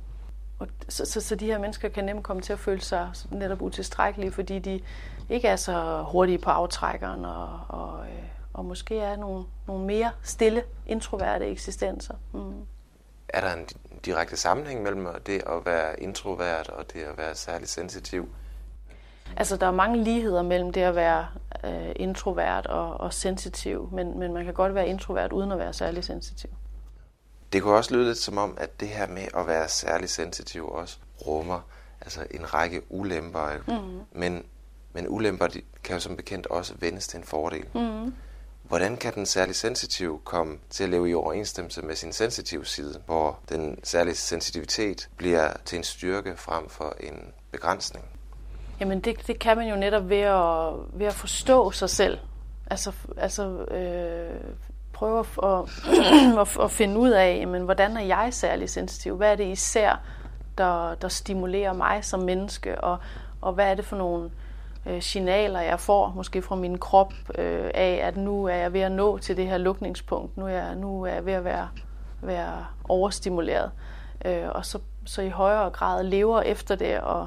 Og 0.59 0.69
så, 0.89 1.05
så, 1.05 1.21
så 1.21 1.35
de 1.35 1.47
her 1.47 1.59
mennesker 1.59 1.89
kan 1.89 2.05
nemt 2.05 2.23
komme 2.23 2.43
til 2.43 2.53
at 2.53 2.59
føle 2.59 2.81
sig 2.81 3.11
netop 3.31 3.63
utilstrækkelige, 3.63 4.33
fordi 4.33 4.59
de 4.59 4.81
ikke 5.29 5.49
er 5.49 5.57
så 5.57 6.05
hurtige 6.09 6.39
på 6.39 6.51
aftrækkeren, 6.51 7.25
og, 7.25 7.61
og, 7.69 8.07
øh, 8.07 8.23
og 8.53 8.65
måske 8.65 8.99
er 8.99 9.17
nogle, 9.17 9.45
nogle 9.67 9.85
mere 9.85 10.11
stille, 10.23 10.63
introverte 10.87 11.47
eksistenser. 11.47 12.15
Mm. 12.33 12.67
Er 13.29 13.41
der 13.41 13.53
en 13.53 13.69
direkte 14.05 14.37
sammenhæng 14.37 14.83
mellem 14.83 15.09
det 15.27 15.43
at 15.47 15.67
være 15.67 16.01
introvert 16.01 16.69
og 16.69 16.93
det 16.93 17.03
at 17.03 17.19
være 17.19 17.35
særligt 17.35 17.71
sensitiv? 17.71 18.29
Altså, 19.37 19.57
der 19.57 19.67
er 19.67 19.71
mange 19.71 20.05
ligheder 20.05 20.43
mellem 20.43 20.73
det 20.73 20.81
at 20.81 20.95
være 20.95 21.27
øh, 21.65 21.93
introvert 21.97 22.67
og, 22.67 23.01
og 23.01 23.13
sensitiv, 23.13 23.89
men, 23.93 24.19
men 24.19 24.33
man 24.33 24.45
kan 24.45 24.55
godt 24.55 24.75
være 24.75 24.89
introvert 24.89 25.33
uden 25.33 25.53
at 25.53 25.59
være 25.59 25.73
særlig 25.73 26.05
sensitiv. 26.05 26.51
Det 27.53 27.63
kunne 27.63 27.75
også 27.75 27.95
lyde 27.95 28.07
lidt 28.07 28.19
som 28.19 28.39
om, 28.39 28.57
at 28.61 28.81
det 28.81 28.89
her 28.89 29.07
med 29.07 29.27
at 29.35 29.47
være 29.47 29.69
særlig 29.69 30.11
sensitiv 30.11 30.69
også 30.69 30.99
rummer 31.27 31.61
altså 32.01 32.27
en 32.31 32.55
række 32.55 32.83
ulemper. 32.89 33.51
Mm. 33.67 34.21
Men, 34.21 34.45
men 34.93 35.09
ulemper 35.09 35.47
de 35.47 35.63
kan 35.85 35.97
jo 35.97 36.01
som 36.01 36.17
bekendt 36.17 36.47
også 36.47 36.75
vendes 36.79 37.09
til 37.09 37.19
en 37.19 37.25
fordel. 37.25 37.65
Mm. 37.75 38.15
Hvordan 38.63 38.97
kan 38.97 39.15
den 39.15 39.27
særlig 39.27 39.57
sensitive 39.57 40.21
komme 40.25 40.59
til 40.71 40.85
at 40.85 40.91
leve 40.91 41.11
i 41.11 41.15
overensstemmelse 41.15 41.83
med 41.83 41.95
sin 41.95 42.13
sensitive 42.13 42.67
side, 42.67 43.03
hvor 43.07 43.39
den 43.49 43.79
særlige 43.85 44.15
sensitivitet 44.15 45.09
bliver 45.17 45.53
til 45.65 45.77
en 45.77 45.85
styrke 45.85 46.37
frem 46.37 46.69
for 46.69 46.97
en 47.01 47.33
begrænsning? 47.51 48.05
Jamen 48.81 49.01
det, 49.01 49.27
det 49.27 49.39
kan 49.39 49.57
man 49.57 49.69
jo 49.69 49.77
netop 49.77 50.09
ved 50.09 50.21
at, 50.21 50.73
ved 50.93 51.07
at 51.07 51.13
forstå 51.13 51.71
sig 51.71 51.91
selv. 51.91 52.19
Altså, 52.71 52.93
altså 53.17 53.65
øh, 53.65 54.41
prøve 54.93 55.19
at, 55.19 55.27
at, 56.41 56.59
at 56.65 56.71
finde 56.71 56.99
ud 56.99 57.11
af, 57.11 57.39
jamen, 57.41 57.63
hvordan 57.63 57.97
er 57.97 58.01
jeg 58.01 58.29
særlig 58.31 58.71
sensitiv? 58.71 59.17
Hvad 59.17 59.33
er 59.33 59.37
det 59.37 59.47
især, 59.47 60.01
der, 60.59 60.95
der 60.95 61.09
stimulerer 61.09 61.73
mig 61.73 62.05
som 62.05 62.21
menneske? 62.21 62.81
Og, 62.81 62.99
og 63.41 63.53
hvad 63.53 63.71
er 63.71 63.75
det 63.75 63.85
for 63.85 63.97
nogle 63.97 64.31
øh, 64.87 65.03
signaler, 65.03 65.61
jeg 65.61 65.81
får, 65.81 66.13
måske 66.17 66.43
fra 66.43 66.57
min 66.57 66.79
krop, 66.79 67.13
øh, 67.39 67.71
af, 67.75 68.01
at 68.03 68.17
nu 68.17 68.45
er 68.45 68.55
jeg 68.55 68.73
ved 68.73 68.81
at 68.81 68.93
nå 68.93 69.19
til 69.19 69.37
det 69.37 69.47
her 69.47 69.59
lukningspunkt. 69.59 70.37
Nu 70.37 70.45
er 70.45 70.51
jeg, 70.51 70.75
nu 70.77 71.03
er 71.03 71.13
jeg 71.13 71.27
ved 71.27 71.33
at 71.33 71.45
være, 71.45 71.69
være 72.23 72.67
overstimuleret. 72.89 73.71
Øh, 74.25 74.49
og 74.49 74.67
så, 74.67 74.79
så 75.07 75.23
i 75.23 75.29
højere 75.29 75.71
grad 75.71 76.05
lever 76.05 76.41
efter 76.41 76.75
det, 76.75 77.01
og 77.01 77.27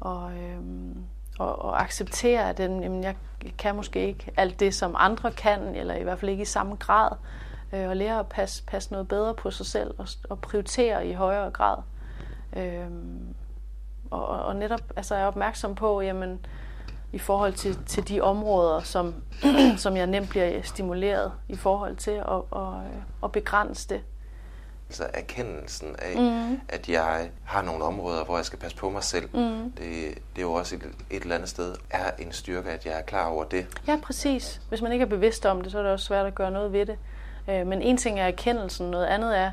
og, 0.00 0.32
øhm, 0.32 1.04
og, 1.38 1.62
og 1.62 1.82
acceptere, 1.82 2.48
at 2.48 2.58
den, 2.58 2.82
jamen, 2.82 3.04
jeg 3.04 3.16
kan 3.58 3.76
måske 3.76 4.06
ikke 4.06 4.32
alt 4.36 4.60
det, 4.60 4.74
som 4.74 4.94
andre 4.98 5.30
kan, 5.30 5.60
eller 5.74 5.94
i 5.94 6.02
hvert 6.02 6.18
fald 6.18 6.30
ikke 6.30 6.42
i 6.42 6.44
samme 6.44 6.76
grad, 6.76 7.10
øh, 7.72 7.88
og 7.88 7.96
lære 7.96 8.18
at 8.18 8.26
passe, 8.26 8.64
passe 8.66 8.92
noget 8.92 9.08
bedre 9.08 9.34
på 9.34 9.50
sig 9.50 9.66
selv, 9.66 9.94
og, 9.98 10.08
og 10.30 10.40
prioritere 10.40 11.06
i 11.06 11.12
højere 11.12 11.50
grad. 11.50 11.76
Øhm, 12.56 13.34
og, 14.10 14.26
og 14.26 14.56
netop 14.56 14.80
altså, 14.96 15.14
jeg 15.14 15.24
er 15.24 15.28
opmærksom 15.28 15.74
på, 15.74 16.00
jamen, 16.00 16.46
i 17.12 17.18
forhold 17.18 17.52
til, 17.52 17.84
til 17.86 18.08
de 18.08 18.20
områder, 18.20 18.80
som, 18.80 19.14
som 19.76 19.96
jeg 19.96 20.06
nemt 20.06 20.30
bliver 20.30 20.62
stimuleret 20.62 21.32
i 21.48 21.56
forhold 21.56 21.96
til, 21.96 22.10
at, 22.10 22.26
og, 22.50 22.82
og 23.20 23.32
begrænse 23.32 23.88
det 23.88 24.00
altså 24.88 25.06
erkendelsen 25.14 25.96
af, 25.98 26.16
mm. 26.16 26.60
at 26.68 26.88
jeg 26.88 27.30
har 27.44 27.62
nogle 27.62 27.84
områder, 27.84 28.24
hvor 28.24 28.36
jeg 28.36 28.44
skal 28.44 28.58
passe 28.58 28.76
på 28.76 28.90
mig 28.90 29.02
selv. 29.02 29.28
Mm. 29.34 29.70
Det, 29.70 29.78
det 30.14 30.38
er 30.38 30.42
jo 30.42 30.52
også 30.52 30.76
et, 30.76 30.82
et 31.10 31.22
eller 31.22 31.34
andet 31.34 31.48
sted, 31.48 31.74
er 31.90 32.10
en 32.18 32.32
styrke, 32.32 32.70
at 32.70 32.86
jeg 32.86 32.98
er 32.98 33.02
klar 33.02 33.26
over 33.26 33.44
det. 33.44 33.66
Ja, 33.86 33.98
præcis. 34.02 34.60
Hvis 34.68 34.82
man 34.82 34.92
ikke 34.92 35.02
er 35.02 35.08
bevidst 35.08 35.46
om 35.46 35.60
det, 35.60 35.72
så 35.72 35.78
er 35.78 35.82
det 35.82 35.92
også 35.92 36.06
svært 36.06 36.26
at 36.26 36.34
gøre 36.34 36.50
noget 36.50 36.72
ved 36.72 36.86
det. 36.86 36.98
Øh, 37.48 37.66
men 37.66 37.82
en 37.82 37.96
ting 37.96 38.20
er 38.20 38.26
erkendelsen, 38.26 38.90
noget 38.90 39.06
andet 39.06 39.38
er, 39.38 39.50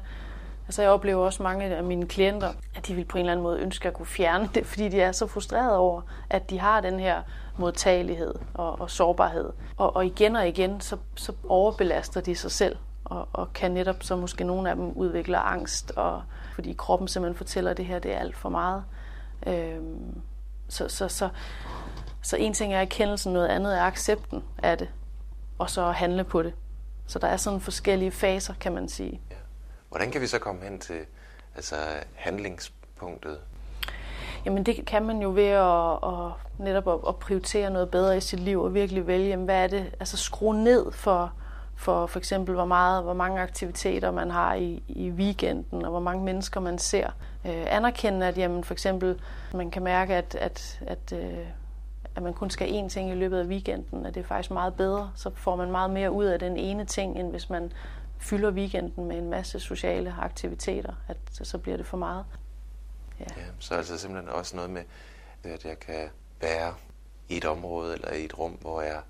altså 0.68 0.82
jeg 0.82 0.92
oplever 0.92 1.26
også 1.26 1.44
mange 1.44 1.66
af 1.66 1.84
mine 1.84 2.08
klienter, 2.08 2.54
at 2.76 2.88
de 2.88 2.94
vil 2.94 3.06
på 3.06 3.18
en 3.18 3.20
eller 3.20 3.32
anden 3.32 3.44
måde 3.44 3.60
ønske 3.60 3.88
at 3.88 3.94
kunne 3.94 4.06
fjerne 4.06 4.50
det, 4.56 4.66
fordi 4.66 4.90
de 4.90 5.02
er 5.02 5.12
så 5.12 5.28
frustrerede 5.28 5.78
over, 5.78 6.02
at 6.30 6.50
de 6.50 6.60
har 6.60 6.82
den 6.82 7.00
her 7.00 7.22
modtagelighed 7.58 8.34
og, 8.54 8.82
og 8.82 8.90
sårbarhed. 8.90 9.50
Og, 9.78 9.96
og 9.96 10.06
igen 10.06 10.36
og 10.36 10.48
igen, 10.48 10.82
så, 10.82 10.98
så 11.16 11.34
overbelaster 11.48 12.22
de 12.22 12.36
sig 12.36 12.52
selv 12.52 12.76
og, 13.12 13.28
og 13.34 13.54
kan 13.54 13.72
netop 13.72 13.96
så 14.04 14.16
måske 14.16 14.44
nogle 14.44 14.70
af 14.70 14.76
dem 14.76 14.92
udvikle 14.92 15.38
angst, 15.38 15.92
og, 15.92 16.24
fordi 16.56 16.76
kroppen 16.78 17.08
simpelthen 17.08 17.38
fortæller, 17.38 17.72
at 17.72 17.78
det 17.78 17.86
her 17.86 18.00
det 18.00 18.14
er 18.14 18.20
alt 18.20 18.38
for 18.38 18.50
meget. 18.50 18.84
Øhm, 19.48 20.22
så, 20.68 20.90
så, 20.90 21.08
så, 21.08 21.30
så 22.22 22.38
en 22.38 22.54
ting 22.54 22.74
er 22.74 22.82
erkendelsen, 22.82 23.34
noget 23.34 23.48
andet 23.48 23.78
er 23.78 23.82
accepten 23.82 24.44
af 24.64 24.78
det, 24.78 24.90
og 25.58 25.70
så 25.70 25.88
at 25.88 25.96
handle 25.96 26.24
på 26.24 26.44
det. 26.44 26.54
Så 27.08 27.20
der 27.20 27.28
er 27.28 27.38
sådan 27.38 27.60
forskellige 27.60 28.12
faser, 28.12 28.54
kan 28.60 28.74
man 28.74 28.90
sige. 28.90 29.22
Ja. 29.32 29.36
Hvordan 29.90 30.12
kan 30.12 30.22
vi 30.22 30.28
så 30.28 30.40
komme 30.40 30.62
hen 30.64 30.80
til 30.80 31.00
altså, 31.56 31.76
handlingspunktet? 32.16 33.40
Jamen 34.46 34.64
det 34.64 34.86
kan 34.86 35.06
man 35.06 35.22
jo 35.22 35.32
ved 35.32 35.44
at, 35.44 36.14
at 36.14 36.32
netop 36.60 36.88
at, 36.88 37.10
at 37.10 37.16
prioritere 37.16 37.70
noget 37.70 37.90
bedre 37.90 38.18
i 38.18 38.20
sit 38.22 38.40
liv 38.40 38.62
og 38.62 38.74
virkelig 38.74 39.08
vælge, 39.08 39.28
jamen, 39.28 39.46
hvad 39.46 39.64
er 39.64 39.68
det, 39.68 39.96
altså 40.00 40.18
skrue 40.18 40.64
ned 40.64 40.92
for, 40.92 41.34
for 41.82 42.06
for 42.08 42.20
eksempel, 42.20 42.56
hvor, 42.56 42.66
meget, 42.66 43.04
hvor 43.04 43.14
mange 43.14 43.42
aktiviteter 43.42 44.12
man 44.12 44.32
har 44.32 44.54
i, 44.54 44.84
i 44.88 45.10
weekenden, 45.10 45.86
og 45.86 45.90
hvor 45.92 46.00
mange 46.00 46.26
mennesker 46.26 46.60
man 46.60 46.80
ser. 46.80 47.08
Øh, 47.46 47.66
anerkende, 47.68 48.28
at 48.28 48.38
jamen, 48.38 48.64
for 48.64 48.74
eksempel, 48.74 49.22
man 49.54 49.72
kan 49.72 49.84
mærke, 49.84 50.16
at, 50.16 50.36
at, 50.36 50.80
at, 50.88 51.14
øh, 51.14 51.48
at 52.16 52.24
man 52.24 52.34
kun 52.34 52.50
skal 52.50 52.84
én 52.84 52.90
ting 52.90 53.12
i 53.12 53.16
løbet 53.16 53.40
af 53.40 53.46
weekenden, 53.46 54.06
at 54.06 54.16
det 54.16 54.24
er 54.24 54.28
faktisk 54.28 54.52
meget 54.52 54.74
bedre. 54.74 55.12
Så 55.16 55.32
får 55.36 55.56
man 55.56 55.72
meget 55.72 55.90
mere 55.90 56.12
ud 56.12 56.26
af 56.26 56.40
den 56.40 56.58
ene 56.58 56.86
ting, 56.86 57.20
end 57.20 57.32
hvis 57.32 57.50
man 57.50 57.72
fylder 58.18 58.52
weekenden 58.52 59.06
med 59.06 59.18
en 59.18 59.30
masse 59.30 59.60
sociale 59.60 60.16
aktiviteter, 60.20 60.94
at 61.08 61.18
så 61.32 61.58
bliver 61.58 61.78
det 61.78 61.86
for 61.86 61.98
meget. 61.98 62.26
Ja. 63.20 63.26
ja 63.38 63.46
så 63.60 63.76
altså 63.76 63.98
simpelthen 63.98 64.30
også 64.30 64.56
noget 64.56 64.72
med, 64.72 64.84
at 65.44 65.66
jeg 65.66 65.80
kan 65.80 66.10
være 66.42 66.74
i 67.30 67.38
et 67.38 67.46
område 67.46 67.94
eller 67.94 68.12
i 68.12 68.26
et 68.26 68.40
rum, 68.40 68.52
hvor 68.52 68.82
jeg, 68.82 69.02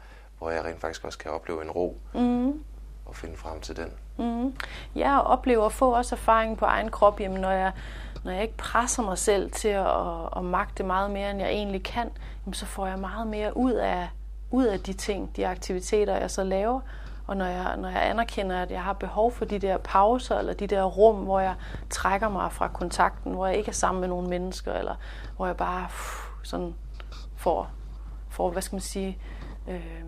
hvor 0.41 0.49
jeg 0.49 0.65
rent 0.65 0.81
faktisk 0.81 1.05
også 1.05 1.17
kan 1.17 1.31
opleve 1.31 1.63
en 1.63 1.71
ro 1.71 1.97
mm. 2.13 2.63
og 3.05 3.15
finde 3.15 3.37
frem 3.37 3.59
til 3.59 3.77
den. 3.77 3.93
Mm. 4.17 4.55
Ja, 4.95 5.19
og 5.19 5.23
opleve 5.23 5.63
og 5.63 5.71
få 5.71 5.95
også 5.95 6.15
erfaring 6.15 6.57
på 6.57 6.65
egen 6.65 6.91
krop, 6.91 7.19
jamen 7.19 7.41
når 7.41 7.51
jeg, 7.51 7.71
når 8.23 8.31
jeg 8.31 8.41
ikke 8.41 8.57
presser 8.57 9.03
mig 9.03 9.17
selv 9.17 9.51
til 9.51 9.67
at, 9.67 9.87
at, 9.87 10.37
at 10.37 10.43
magte 10.43 10.83
meget 10.83 11.11
mere, 11.11 11.31
end 11.31 11.39
jeg 11.39 11.49
egentlig 11.49 11.83
kan, 11.83 12.09
jamen 12.45 12.53
så 12.53 12.65
får 12.65 12.87
jeg 12.87 12.99
meget 12.99 13.27
mere 13.27 13.57
ud 13.57 13.71
af, 13.71 14.09
ud 14.51 14.65
af 14.65 14.79
de 14.79 14.93
ting, 14.93 15.35
de 15.35 15.47
aktiviteter, 15.47 16.17
jeg 16.17 16.31
så 16.31 16.43
laver. 16.43 16.81
Og 17.27 17.37
når 17.37 17.45
jeg, 17.45 17.77
når 17.77 17.89
jeg 17.89 18.09
anerkender, 18.09 18.61
at 18.61 18.71
jeg 18.71 18.83
har 18.83 18.93
behov 18.93 19.31
for 19.31 19.45
de 19.45 19.59
der 19.59 19.77
pauser, 19.77 20.37
eller 20.37 20.53
de 20.53 20.67
der 20.67 20.83
rum, 20.83 21.15
hvor 21.15 21.39
jeg 21.39 21.55
trækker 21.89 22.29
mig 22.29 22.51
fra 22.51 22.67
kontakten, 22.67 23.33
hvor 23.33 23.47
jeg 23.47 23.57
ikke 23.57 23.69
er 23.69 23.73
sammen 23.73 24.01
med 24.01 24.07
nogle 24.07 24.29
mennesker, 24.29 24.73
eller 24.73 24.95
hvor 25.35 25.45
jeg 25.45 25.57
bare 25.57 25.87
pff, 25.87 26.27
sådan 26.43 26.75
får, 27.35 27.69
får, 28.29 28.49
hvad 28.49 28.61
skal 28.61 28.75
man 28.75 28.81
sige, 28.81 29.17
øh, 29.67 30.03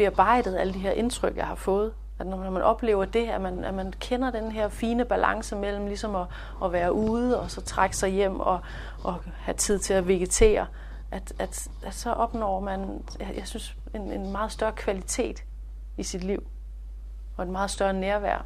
bearbejdet 0.00 0.56
alle 0.56 0.74
de 0.74 0.78
her 0.78 0.90
indtryk, 0.90 1.36
jeg 1.36 1.46
har 1.46 1.54
fået. 1.54 1.92
At 2.18 2.26
når 2.26 2.50
man 2.50 2.62
oplever 2.62 3.04
det, 3.04 3.28
at 3.28 3.40
man, 3.40 3.64
at 3.64 3.74
man 3.74 3.92
kender 3.92 4.30
den 4.30 4.52
her 4.52 4.68
fine 4.68 5.04
balance 5.04 5.56
mellem 5.56 5.86
ligesom 5.86 6.16
at, 6.16 6.26
at 6.64 6.72
være 6.72 6.92
ude, 6.92 7.40
og 7.40 7.50
så 7.50 7.60
trække 7.60 7.96
sig 7.96 8.10
hjem 8.10 8.40
og, 8.40 8.60
og 9.04 9.14
have 9.38 9.54
tid 9.54 9.78
til 9.78 9.94
at 9.94 10.08
vegetere, 10.08 10.66
at, 11.10 11.32
at, 11.38 11.68
at 11.86 11.94
så 11.94 12.12
opnår 12.12 12.60
man, 12.60 13.04
jeg, 13.20 13.32
jeg 13.36 13.46
synes, 13.46 13.76
en, 13.94 14.12
en 14.12 14.32
meget 14.32 14.52
større 14.52 14.72
kvalitet 14.72 15.44
i 15.96 16.02
sit 16.02 16.24
liv. 16.24 16.46
Og 17.36 17.44
et 17.44 17.50
meget 17.50 17.70
større 17.70 17.92
nærvær. 17.92 18.44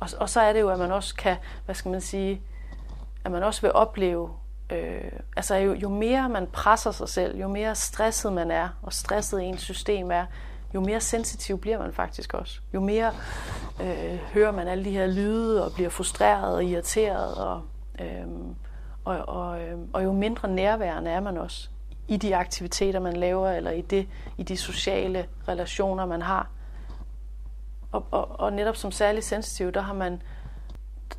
Og, 0.00 0.08
og 0.18 0.28
så 0.28 0.40
er 0.40 0.52
det 0.52 0.60
jo, 0.60 0.68
at 0.68 0.78
man 0.78 0.92
også 0.92 1.14
kan, 1.14 1.36
hvad 1.64 1.74
skal 1.74 1.90
man 1.90 2.00
sige, 2.00 2.42
at 3.24 3.30
man 3.30 3.42
også 3.42 3.60
vil 3.60 3.72
opleve, 3.72 4.30
øh, 4.72 5.12
altså 5.36 5.54
jo, 5.54 5.74
jo 5.74 5.88
mere 5.88 6.28
man 6.28 6.46
presser 6.46 6.90
sig 6.90 7.08
selv, 7.08 7.36
jo 7.36 7.48
mere 7.48 7.74
stresset 7.74 8.32
man 8.32 8.50
er, 8.50 8.68
og 8.82 8.92
stresset 8.92 9.42
ens 9.42 9.62
system 9.62 10.10
er, 10.10 10.26
jo 10.74 10.80
mere 10.80 11.00
sensitiv 11.00 11.60
bliver 11.60 11.78
man 11.78 11.92
faktisk 11.92 12.34
også. 12.34 12.60
Jo 12.74 12.80
mere 12.80 13.12
øh, 13.80 14.18
hører 14.34 14.52
man 14.52 14.68
alle 14.68 14.84
de 14.84 14.90
her 14.90 15.06
lyde, 15.06 15.64
og 15.64 15.72
bliver 15.74 15.90
frustreret 15.90 16.54
og 16.54 16.64
irriteret, 16.64 17.34
og, 17.34 17.62
øh, 18.00 18.26
og, 19.04 19.16
og, 19.16 19.62
øh, 19.62 19.78
og 19.92 20.04
jo 20.04 20.12
mindre 20.12 20.48
nærværende 20.48 21.10
er 21.10 21.20
man 21.20 21.36
også 21.36 21.68
i 22.08 22.16
de 22.16 22.36
aktiviteter, 22.36 23.00
man 23.00 23.16
laver, 23.16 23.50
eller 23.50 23.70
i, 23.70 23.80
det, 23.80 24.08
i 24.38 24.42
de 24.42 24.56
sociale 24.56 25.26
relationer, 25.48 26.06
man 26.06 26.22
har. 26.22 26.50
Og, 27.92 28.06
og, 28.10 28.40
og 28.40 28.52
netop 28.52 28.76
som 28.76 28.92
særlig 28.92 29.24
sensitiv, 29.24 29.72
der 29.72 29.80
har 29.80 29.94
man, 29.94 30.22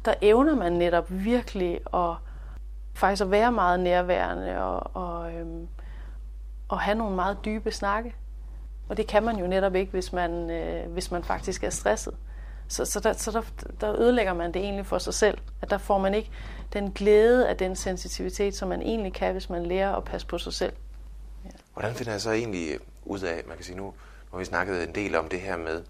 der 0.05 0.13
evner 0.21 0.55
man 0.55 0.73
netop 0.73 1.05
virkelig 1.09 1.79
at 1.93 2.15
faktisk 2.97 3.21
at 3.21 3.31
være 3.31 3.51
meget 3.51 3.79
nærværende 3.79 4.63
og, 4.63 4.95
og, 4.95 5.33
øhm, 5.33 5.67
og 6.67 6.79
have 6.79 6.97
nogle 6.97 7.15
meget 7.15 7.37
dybe 7.45 7.71
snakke. 7.71 8.15
Og 8.89 8.97
det 8.97 9.07
kan 9.07 9.23
man 9.23 9.37
jo 9.37 9.47
netop 9.47 9.75
ikke, 9.75 9.91
hvis 9.91 10.13
man, 10.13 10.49
øh, 10.49 10.91
hvis 10.91 11.11
man 11.11 11.23
faktisk 11.23 11.63
er 11.63 11.69
stresset. 11.69 12.13
Så, 12.67 12.85
så, 12.85 12.99
der, 12.99 13.13
så 13.13 13.31
der, 13.31 13.41
der 13.81 13.99
ødelægger 13.99 14.33
man 14.33 14.53
det 14.53 14.61
egentlig 14.61 14.85
for 14.85 14.97
sig 14.97 15.13
selv. 15.13 15.37
At 15.61 15.69
der 15.69 15.77
får 15.77 15.97
man 15.97 16.13
ikke 16.13 16.31
den 16.73 16.91
glæde 16.91 17.49
af 17.49 17.57
den 17.57 17.75
sensitivitet, 17.75 18.55
som 18.55 18.69
man 18.69 18.81
egentlig 18.81 19.13
kan, 19.13 19.31
hvis 19.31 19.49
man 19.49 19.65
lærer 19.65 19.95
at 19.95 20.03
passe 20.03 20.27
på 20.27 20.37
sig 20.37 20.53
selv. 20.53 20.73
Ja. 21.45 21.49
Hvordan 21.73 21.95
finder 21.95 22.11
jeg 22.11 22.21
så 22.21 22.31
egentlig 22.31 22.79
ud 23.05 23.19
af, 23.19 23.43
man 23.47 23.57
kan 23.57 23.65
sige 23.65 23.77
nu, 23.77 23.83
nu 23.83 23.93
har 24.31 24.37
vi 24.37 24.45
snakket 24.45 24.87
en 24.87 24.95
del 24.95 25.15
om 25.15 25.29
det 25.29 25.41
her 25.41 25.57
med, 25.57 25.83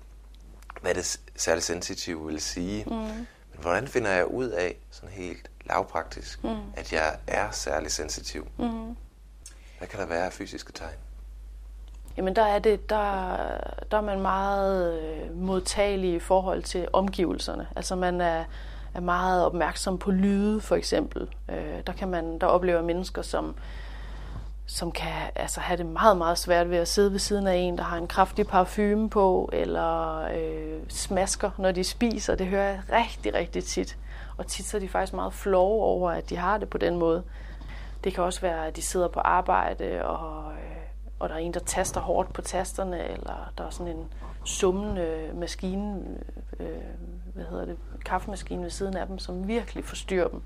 hvad 0.82 0.94
det 0.94 1.20
særligt 1.36 1.66
sensitive 1.66 2.26
vil 2.26 2.42
sige. 2.42 2.84
Mm. 2.84 2.92
Men 2.94 3.62
hvordan 3.62 3.88
finder 3.88 4.12
jeg 4.12 4.26
ud 4.26 4.50
af, 4.50 4.76
sådan 4.92 5.10
helt 5.10 5.50
lavpraktisk, 5.69 6.43
mm. 6.43 6.57
at 6.75 6.93
jeg 6.93 7.17
er 7.27 7.51
særlig 7.51 7.91
sensitiv? 7.91 8.47
Mm. 8.57 8.95
Hvad 9.77 9.88
kan 9.88 10.00
der 10.00 10.05
være 10.05 10.25
af 10.25 10.33
fysiske 10.33 10.71
tegn? 10.71 10.95
Jamen 12.17 12.36
der 12.36 12.43
er 12.43 12.59
det, 12.59 12.89
der, 12.89 13.38
der 13.91 13.97
er 13.97 14.01
man 14.01 14.21
meget 14.21 15.01
øh, 15.01 15.38
modtagelig 15.38 16.13
i 16.13 16.19
forhold 16.19 16.63
til 16.63 16.88
omgivelserne. 16.93 17.67
Altså 17.75 17.95
man 17.95 18.21
er, 18.21 18.43
er 18.93 19.00
meget 19.00 19.45
opmærksom 19.45 19.97
på 19.97 20.12
lyde 20.12 20.62
for 20.62 20.75
eksempel. 20.75 21.27
Øh, 21.50 21.79
der 21.88 21.93
kan 21.93 22.07
man, 22.07 22.39
der 22.39 22.47
oplever 22.47 22.81
mennesker, 22.81 23.21
som, 23.21 23.55
som 24.65 24.91
kan 24.91 25.13
altså, 25.36 25.59
have 25.59 25.77
det 25.77 25.86
meget, 25.86 26.17
meget 26.17 26.38
svært 26.38 26.69
ved 26.69 26.77
at 26.77 26.88
sidde 26.88 27.12
ved 27.12 27.19
siden 27.19 27.47
af 27.47 27.55
en, 27.55 27.77
der 27.77 27.83
har 27.83 27.97
en 27.97 28.07
kraftig 28.07 28.47
parfume 28.47 29.09
på, 29.09 29.50
eller 29.53 30.21
øh, 30.21 30.79
smasker, 30.89 31.51
når 31.57 31.71
de 31.71 31.83
spiser. 31.83 32.36
Det 32.36 32.47
hører 32.47 32.69
jeg 32.69 32.81
rigtig, 32.91 33.33
rigtig 33.33 33.63
tit. 33.63 33.97
Og 34.38 34.48
tit 34.48 34.65
så 34.65 34.77
er 34.77 34.82
de 34.82 34.89
faktisk 34.89 35.13
meget 35.13 35.34
flove 35.34 35.84
over, 35.84 36.12
at 36.12 36.29
de 36.29 36.36
har 36.36 36.58
det 36.58 36.70
på 36.70 36.77
den 36.77 36.98
måde. 36.98 37.24
Det 38.03 38.13
kan 38.13 38.24
også 38.24 38.41
være, 38.41 38.67
at 38.67 38.75
de 38.75 38.82
sidder 38.82 39.08
på 39.08 39.20
arbejde, 39.20 40.06
og, 40.06 40.51
øh, 40.51 40.77
og 41.20 41.29
der 41.29 41.36
er 41.36 41.39
en, 41.39 41.53
der 41.53 41.60
taster 41.60 42.01
hårdt 42.01 42.34
på 42.34 42.41
tasterne, 42.41 43.08
eller 43.08 43.51
der 43.58 43.63
er 43.63 43.70
sådan 43.70 43.98
en 43.98 44.08
summende 44.46 45.32
maskine, 45.34 46.01
øh, 46.60 46.67
hvad 47.34 47.46
hedder 47.46 47.65
det, 47.65 47.77
kaffemaskine 48.06 48.63
ved 48.63 48.70
siden 48.70 48.98
af 48.98 49.08
dem, 49.08 49.20
som 49.20 49.48
virkelig 49.48 49.84
forstyrrer 49.86 50.27
dem. 50.27 50.41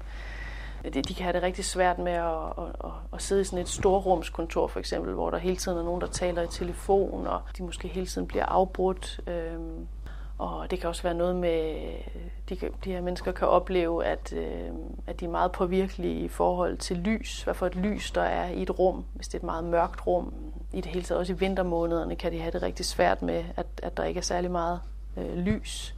De, 0.94 1.14
kan 1.14 1.24
have 1.24 1.34
det 1.34 1.44
rigtig 1.44 1.66
svært 1.66 2.00
med 2.00 2.12
at, 2.12 2.46
at, 2.58 2.64
at, 2.84 2.92
at 3.14 3.22
sidde 3.22 3.42
i 3.42 3.44
sådan 3.44 3.60
et 3.60 3.70
storrumskontor 3.70 4.68
for 4.68 4.80
eksempel, 4.80 5.14
hvor 5.14 5.30
der 5.30 5.38
hele 5.38 5.56
tiden 5.56 5.78
er 5.78 5.84
nogen, 5.84 6.02
der 6.02 6.08
taler 6.08 6.42
i 6.42 6.48
telefon, 6.48 7.28
og 7.28 7.42
de 7.58 7.64
måske 7.64 7.88
hele 7.88 8.08
tiden 8.08 8.28
bliver 8.28 8.46
afbrudt. 8.46 9.20
Øh, 9.28 9.60
og 10.42 10.72
det 10.72 10.80
kan 10.80 10.90
også 10.90 11.04
være 11.04 11.14
noget 11.14 11.36
med, 11.36 11.76
de, 12.50 12.58
de 12.84 12.92
her 12.92 13.02
mennesker 13.02 13.32
kan 13.32 13.48
opleve, 13.48 14.06
at, 14.06 14.34
øh, 14.34 14.70
at 15.08 15.20
de 15.20 15.26
er 15.26 15.30
meget 15.30 15.52
påvirkelige 15.52 16.20
i 16.20 16.28
forhold 16.28 16.78
til 16.78 16.98
lys. 16.98 17.44
Hvad 17.44 17.54
for 17.54 17.66
et 17.66 17.76
lys 17.76 18.12
der 18.12 18.22
er 18.22 18.50
i 18.50 18.62
et 18.62 18.80
rum, 18.80 19.06
hvis 19.14 19.28
det 19.28 19.34
er 19.34 19.40
et 19.40 19.44
meget 19.44 19.64
mørkt 19.64 20.08
rum. 20.08 20.34
I 20.74 20.82
det 20.82 20.86
hele 20.86 21.04
taget 21.04 21.20
også 21.20 21.34
i 21.34 21.36
vintermånederne 21.36 22.16
kan 22.16 22.32
de 22.32 22.40
have 22.40 22.52
det 22.52 22.62
rigtig 22.62 22.86
svært 22.86 23.22
med, 23.22 23.44
at, 23.56 23.66
at 23.84 23.98
der 23.98 24.04
ikke 24.04 24.18
er 24.18 24.22
særlig 24.22 24.52
meget 24.52 24.82
øh, 25.18 25.38
lys. 25.38 25.96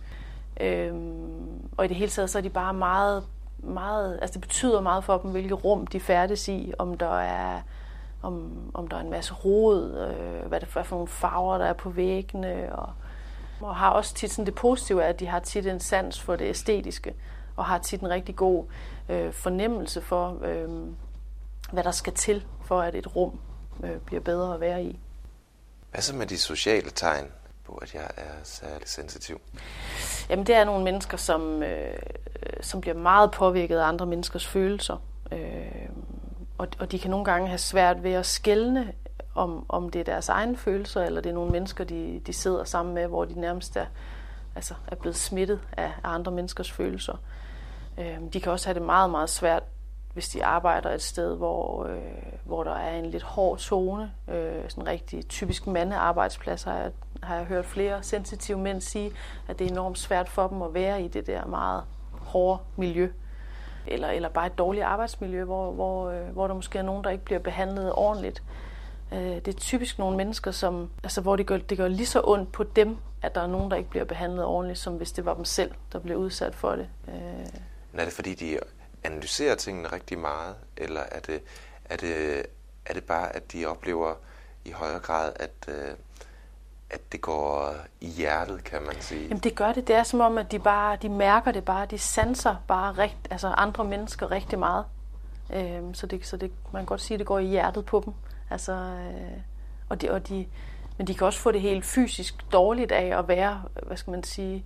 Øhm, 0.60 1.70
og 1.78 1.86
i 1.86 1.88
det 1.88 1.98
hele 1.98 2.12
taget 2.12 2.30
så 2.30 2.38
er 2.38 2.42
de 2.42 2.50
bare 2.50 2.74
meget, 2.74 3.24
meget, 3.58 4.20
altså 4.22 4.34
det 4.34 4.42
betyder 4.42 4.82
meget 4.82 5.04
for 5.04 5.18
dem, 5.18 5.32
hvilket 5.32 5.64
rum 5.64 5.88
de 5.88 6.00
færdes 6.00 6.48
i, 6.48 6.74
om 6.78 6.98
der 6.98 7.20
er, 7.20 7.62
om, 8.22 8.52
om 8.74 8.88
der 8.88 8.98
er 8.98 9.02
en 9.02 9.12
masse 9.12 9.34
rod, 9.34 10.10
øh, 10.10 10.48
hvad 10.48 10.60
det 10.60 10.70
hvad 10.74 10.84
for 10.84 10.96
nogle 10.96 11.08
farver, 11.08 11.58
der 11.58 11.66
er 11.66 11.74
på 11.74 11.90
væggene, 11.90 12.76
og, 12.76 12.90
og 13.64 13.76
har 13.76 13.90
også 13.90 14.14
tit 14.14 14.32
sådan 14.32 14.46
det 14.46 14.56
positive, 14.56 15.04
at 15.04 15.20
de 15.20 15.26
har 15.26 15.40
tit 15.40 15.68
en 15.68 15.80
sans 15.80 16.22
for 16.22 16.36
det 16.36 16.50
æstetiske, 16.50 17.14
og 17.56 17.66
har 17.66 17.78
tit 17.78 18.02
en 18.02 18.10
rigtig 18.10 18.36
god 18.36 18.66
øh, 19.10 19.34
fornemmelse 19.34 20.02
for, 20.02 20.38
øh, 20.44 20.70
hvad 21.72 21.84
der 21.84 21.92
skal 21.92 22.14
til, 22.14 22.46
for 22.66 22.82
at 22.82 22.96
et 22.96 23.16
rum 23.16 23.40
øh, 23.84 23.98
bliver 23.98 24.22
bedre 24.22 24.54
at 24.54 24.60
være 24.60 24.84
i. 24.84 25.00
Hvad 25.92 26.02
så 26.02 26.16
med 26.16 26.28
de 26.28 26.38
sociale 26.38 26.90
tegn 26.90 27.26
på, 27.66 27.74
at 27.74 27.94
jeg 27.94 28.10
er 28.18 28.34
særlig 28.44 28.88
sensitiv? 28.88 29.42
Jamen 30.30 30.48
det 30.48 30.56
er 30.56 30.64
nogle 30.64 30.84
mennesker, 30.84 31.18
som, 31.18 31.64
øh, 31.64 31.94
som 32.62 32.82
bliver 32.82 32.96
meget 32.96 33.32
påvirket 33.32 33.78
af 33.78 33.88
andre 33.88 34.06
menneskers 34.06 34.48
følelser. 34.48 34.98
Øh, 35.32 35.90
og, 36.58 36.68
og 36.80 36.92
de 36.92 37.00
kan 37.00 37.12
nogle 37.12 37.26
gange 37.26 37.48
have 37.48 37.58
svært 37.58 38.04
ved 38.04 38.12
at 38.12 38.26
skælne, 38.26 38.94
om, 39.36 39.66
om 39.70 39.90
det 39.90 40.00
er 40.00 40.04
deres 40.04 40.30
egne 40.30 40.58
følelser, 40.58 41.04
eller 41.04 41.22
det 41.22 41.30
er 41.30 41.34
nogle 41.34 41.52
mennesker, 41.52 41.84
de, 41.84 42.22
de 42.28 42.34
sidder 42.34 42.64
sammen 42.64 42.96
med, 42.96 43.08
hvor 43.08 43.26
de 43.26 43.40
nærmest 43.40 43.78
er, 43.78 43.86
altså 44.56 44.74
er 44.88 44.96
blevet 44.96 45.16
smittet 45.16 45.60
af, 45.78 45.92
andre 46.04 46.32
menneskers 46.32 46.72
følelser. 46.72 47.16
Øh, 47.98 48.18
de 48.34 48.42
kan 48.42 48.52
også 48.52 48.68
have 48.68 48.74
det 48.74 48.82
meget, 48.82 49.10
meget 49.10 49.30
svært, 49.30 49.64
hvis 50.14 50.30
de 50.30 50.46
arbejder 50.46 50.90
et 50.90 51.02
sted, 51.02 51.38
hvor, 51.38 51.86
øh, 51.86 51.98
hvor 52.44 52.64
der 52.64 52.76
er 52.76 52.98
en 52.98 53.06
lidt 53.06 53.24
hård 53.24 53.58
zone. 53.58 54.12
Øh, 54.28 54.70
sådan 54.70 54.88
rigtig 54.88 55.28
typisk 55.28 55.68
mandearbejdsplads 55.68 56.64
har 56.64 56.78
jeg, 56.78 56.92
har 57.24 57.36
jeg 57.36 57.46
hørt 57.46 57.66
flere 57.66 58.04
sensitive 58.04 58.58
mænd 58.58 58.82
sige, 58.82 59.12
at 59.48 59.60
det 59.60 59.68
er 59.68 59.72
enormt 59.72 59.98
svært 59.98 60.30
for 60.30 60.48
dem 60.48 60.62
at 60.62 60.74
være 60.74 61.02
i 61.02 61.08
det 61.08 61.28
der 61.28 61.46
meget 61.46 61.84
hårde 62.12 62.62
miljø. 62.76 63.10
Eller, 63.88 64.08
eller 64.08 64.30
bare 64.30 64.46
et 64.46 64.58
dårligt 64.58 64.86
arbejdsmiljø, 64.86 65.44
hvor, 65.44 65.72
hvor, 65.72 66.10
øh, 66.10 66.28
hvor 66.28 66.48
der 66.48 66.54
måske 66.54 66.80
er 66.80 66.84
nogen, 66.84 67.04
der 67.04 67.10
ikke 67.10 67.26
bliver 67.26 67.40
behandlet 67.40 67.94
ordentligt. 67.94 68.44
Øh, 69.14 69.20
det 69.20 69.48
er 69.48 69.60
typisk 69.60 70.00
nogle 70.00 70.18
mennesker, 70.18 70.52
som, 70.52 70.90
altså, 71.04 71.22
hvor 71.22 71.36
det 71.36 71.48
gør, 71.48 71.58
det 71.58 71.78
gør 71.78 71.88
lige 71.88 72.06
så 72.06 72.22
ondt 72.24 72.52
på 72.52 72.64
dem, 72.64 72.98
at 73.22 73.36
der 73.36 73.42
er 73.42 73.48
nogen, 73.48 73.72
der 73.72 73.78
ikke 73.78 73.90
bliver 73.90 74.06
behandlet 74.06 74.46
ordentligt, 74.46 74.80
som 74.80 74.94
hvis 74.94 75.12
det 75.12 75.26
var 75.26 75.34
dem 75.34 75.46
selv, 75.46 75.72
der 75.92 76.00
blev 76.00 76.18
udsat 76.18 76.56
for 76.56 76.72
det. 76.76 76.88
Øh. 77.08 77.14
Er 77.94 78.06
det 78.06 78.14
fordi, 78.14 78.34
de 78.34 78.60
analyserer 79.04 79.56
tingene 79.56 79.88
rigtig 79.88 80.20
meget, 80.20 80.56
eller 80.78 81.02
er 81.12 81.20
det, 81.20 81.42
er 81.86 81.98
det, 81.98 82.46
er 82.86 82.94
det 82.94 83.04
bare, 83.04 83.36
at 83.36 83.52
de 83.52 83.66
oplever 83.66 84.14
i 84.66 84.72
højere 84.72 85.00
grad, 85.00 85.34
at, 85.36 85.52
øh, 85.68 85.96
at 86.90 87.12
det 87.12 87.22
går 87.22 87.76
i 88.02 88.08
hjertet, 88.08 88.64
kan 88.64 88.82
man 88.82 88.96
sige? 89.00 89.24
Jamen 89.24 89.38
det 89.38 89.56
gør 89.56 89.74
det. 89.74 89.88
Det 89.88 89.96
er 89.96 90.04
som 90.04 90.20
om, 90.20 90.38
at 90.38 90.52
de 90.52 90.60
bare 90.60 90.98
de 91.02 91.10
mærker 91.10 91.52
det 91.52 91.66
bare. 91.66 91.86
De 91.86 91.98
sanser 91.98 92.56
bare 92.68 92.92
rigt, 92.92 93.28
altså 93.32 93.48
andre 93.48 93.84
mennesker 93.84 94.32
rigtig 94.32 94.60
meget. 94.60 94.86
Øhm, 95.54 95.94
så 95.94 96.08
det, 96.08 96.28
så 96.28 96.38
det, 96.38 96.52
man 96.72 96.80
kan 96.80 96.86
godt 96.86 97.02
sige, 97.02 97.16
at 97.16 97.20
det 97.20 97.28
går 97.28 97.40
i 97.40 97.46
hjertet 97.46 97.86
på 97.86 98.02
dem. 98.06 98.14
Altså, 98.54 98.72
øh, 98.72 99.40
og 99.90 100.02
de, 100.02 100.12
og 100.12 100.28
de, 100.28 100.46
men 100.98 101.08
de 101.08 101.14
kan 101.14 101.28
også 101.28 101.40
få 101.40 101.52
det 101.52 101.62
helt 101.62 101.86
fysisk 101.86 102.52
dårligt 102.52 102.92
af 102.92 103.20
at 103.20 103.28
være, 103.28 103.62
hvad 103.88 103.98
skal 103.98 104.12
man 104.12 104.24
sige, 104.24 104.66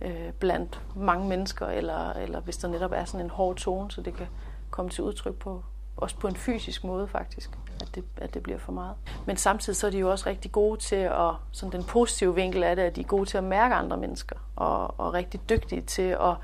øh, 0.00 0.32
blandt 0.38 0.80
mange 0.96 1.28
mennesker, 1.28 1.66
eller, 1.66 2.12
eller 2.12 2.40
hvis 2.40 2.56
der 2.56 2.68
netop 2.68 2.92
er 2.92 3.04
sådan 3.04 3.26
en 3.26 3.30
hård 3.30 3.56
tone, 3.56 3.90
så 3.90 4.00
det 4.00 4.14
kan 4.14 4.26
komme 4.70 4.90
til 4.90 5.04
udtryk 5.04 5.34
på, 5.34 5.64
også 5.96 6.16
på 6.16 6.28
en 6.28 6.36
fysisk 6.36 6.84
måde 6.84 7.08
faktisk, 7.08 7.50
at 7.80 7.94
det, 7.94 8.04
at 8.16 8.34
det 8.34 8.42
bliver 8.42 8.58
for 8.58 8.72
meget. 8.72 8.94
Men 9.26 9.36
samtidig 9.36 9.76
så 9.76 9.86
er 9.86 9.90
de 9.90 9.98
jo 9.98 10.10
også 10.10 10.28
rigtig 10.28 10.52
gode 10.52 10.80
til 10.80 10.96
at, 10.96 11.30
sådan 11.52 11.72
den 11.72 11.84
positive 11.84 12.34
vinkel 12.34 12.62
af 12.62 12.76
det, 12.76 12.82
at 12.82 12.96
de 12.96 13.00
er 13.00 13.04
gode 13.04 13.26
til 13.26 13.38
at 13.38 13.44
mærke 13.44 13.74
andre 13.74 13.96
mennesker, 13.96 14.36
og, 14.56 15.00
og 15.00 15.14
rigtig 15.14 15.40
dygtige 15.48 15.82
til 15.82 16.16
at, 16.20 16.34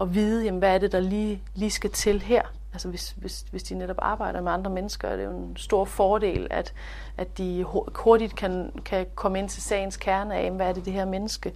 at 0.00 0.14
vide, 0.14 0.44
jamen, 0.44 0.58
hvad 0.58 0.74
er 0.74 0.78
det, 0.78 0.92
der 0.92 1.00
lige, 1.00 1.42
lige 1.54 1.70
skal 1.70 1.90
til 1.90 2.22
her. 2.22 2.42
Altså 2.76 2.88
hvis, 2.88 3.14
hvis, 3.16 3.44
hvis 3.50 3.62
de 3.62 3.74
netop 3.74 3.96
arbejder 3.98 4.40
med 4.40 4.52
andre 4.52 4.70
mennesker, 4.70 5.08
er 5.08 5.16
det 5.16 5.24
jo 5.24 5.30
en 5.30 5.56
stor 5.56 5.84
fordel, 5.84 6.46
at, 6.50 6.74
at 7.16 7.38
de 7.38 7.64
hurtigt 7.94 8.36
kan, 8.36 8.72
kan 8.84 9.06
komme 9.14 9.38
ind 9.38 9.48
til 9.48 9.62
sagens 9.62 9.96
kerne 9.96 10.34
af, 10.34 10.50
hvad 10.50 10.68
er 10.68 10.72
det, 10.72 10.84
det 10.84 10.92
her 10.92 11.04
menneske 11.04 11.52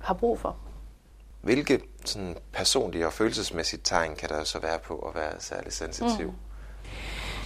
har 0.00 0.14
brug 0.14 0.38
for. 0.38 0.56
Hvilke 1.40 1.80
sådan, 2.04 2.36
personlige 2.52 3.06
og 3.06 3.12
følelsesmæssige 3.12 3.80
tegn 3.84 4.16
kan 4.16 4.28
der 4.28 4.44
så 4.44 4.58
være 4.58 4.78
på 4.78 4.94
at 4.94 5.14
være 5.14 5.32
særlig 5.38 5.72
sensitiv? 5.72 6.26
Mm. 6.26 6.36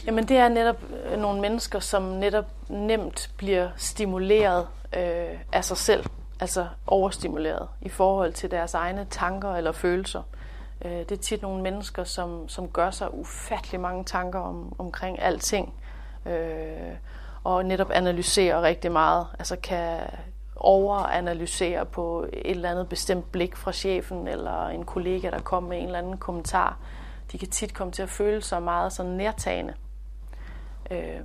Jamen 0.06 0.28
det 0.28 0.36
er 0.36 0.48
netop 0.48 0.78
øh, 1.04 1.18
nogle 1.18 1.40
mennesker, 1.40 1.80
som 1.80 2.02
netop 2.02 2.46
nemt 2.68 3.30
bliver 3.36 3.70
stimuleret 3.76 4.68
øh, 4.96 5.38
af 5.52 5.64
sig 5.64 5.76
selv, 5.76 6.06
altså 6.40 6.68
overstimuleret 6.86 7.68
i 7.80 7.88
forhold 7.88 8.32
til 8.32 8.50
deres 8.50 8.74
egne 8.74 9.06
tanker 9.10 9.54
eller 9.54 9.72
følelser. 9.72 10.22
Øh, 10.84 10.90
det 10.90 11.12
er 11.12 11.16
tit 11.16 11.42
nogle 11.42 11.62
mennesker, 11.62 12.04
som, 12.04 12.48
som 12.48 12.68
gør 12.68 12.90
sig 12.90 13.14
ufattelig 13.14 13.80
mange 13.80 14.04
tanker 14.04 14.38
om, 14.38 14.74
omkring 14.78 15.22
alting, 15.22 15.74
øh, 16.26 16.96
og 17.44 17.64
netop 17.64 17.90
analyserer 17.90 18.62
rigtig 18.62 18.92
meget, 18.92 19.26
altså 19.38 19.56
kan 19.56 20.00
overanalysere 20.56 21.86
på 21.86 22.26
et 22.32 22.50
eller 22.50 22.70
andet 22.70 22.88
bestemt 22.88 23.32
blik 23.32 23.56
fra 23.56 23.72
chefen 23.72 24.28
eller 24.28 24.68
en 24.68 24.84
kollega, 24.84 25.30
der 25.30 25.38
kommer 25.38 25.70
med 25.70 25.78
en 25.78 25.84
eller 25.84 25.98
anden 25.98 26.16
kommentar. 26.16 26.78
De 27.32 27.38
kan 27.38 27.50
tit 27.50 27.74
komme 27.74 27.92
til 27.92 28.02
at 28.02 28.08
føle 28.08 28.42
sig 28.42 28.62
meget 28.62 28.92
sådan 28.92 29.12
nærtagende 29.12 29.74
øh, 30.90 31.20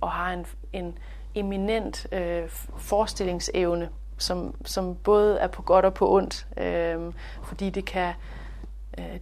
og 0.00 0.10
har 0.10 0.32
en, 0.32 0.46
en 0.72 0.98
eminent 1.34 2.06
øh, 2.12 2.48
forestillingsevne, 2.76 3.88
som, 4.18 4.54
som 4.64 4.94
både 4.94 5.38
er 5.38 5.46
på 5.46 5.62
godt 5.62 5.84
og 5.84 5.94
på 5.94 6.14
ondt, 6.14 6.46
øh, 6.56 7.12
fordi 7.42 7.70
det 7.70 7.84
kan, 7.84 8.14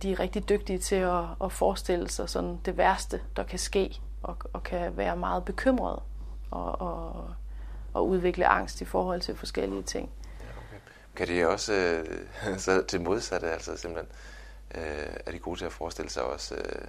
de 0.02 0.12
er 0.12 0.20
rigtig 0.20 0.48
dygtige 0.48 0.78
til 0.78 0.96
at, 0.96 1.24
at 1.44 1.52
forestille 1.52 2.10
sig 2.10 2.28
sådan 2.28 2.60
det 2.64 2.76
værste, 2.76 3.20
der 3.36 3.42
kan 3.42 3.58
ske, 3.58 4.00
og, 4.22 4.36
og 4.52 4.62
kan 4.62 4.96
være 4.96 5.16
meget 5.16 5.44
bekymrede 5.44 6.02
og, 6.50 6.80
og, 6.80 7.30
og 7.94 8.08
udvikle 8.08 8.46
angst 8.46 8.80
i 8.80 8.84
forhold 8.84 9.20
til 9.20 9.36
forskellige 9.36 9.82
ting. 9.82 10.10
okay. 10.40 10.80
Kan 11.16 11.28
de 11.28 11.48
også 11.48 11.72
øh, 11.72 12.58
så 12.64 12.82
til 12.82 13.00
modsatte, 13.00 13.50
altså 13.50 13.76
simpelthen, 13.76 14.10
øh, 14.74 15.16
er 15.26 15.32
de 15.32 15.38
gode 15.38 15.58
til 15.58 15.64
at 15.64 15.72
forestille 15.72 16.10
sig 16.10 16.22
også 16.22 16.54
øh, 16.54 16.88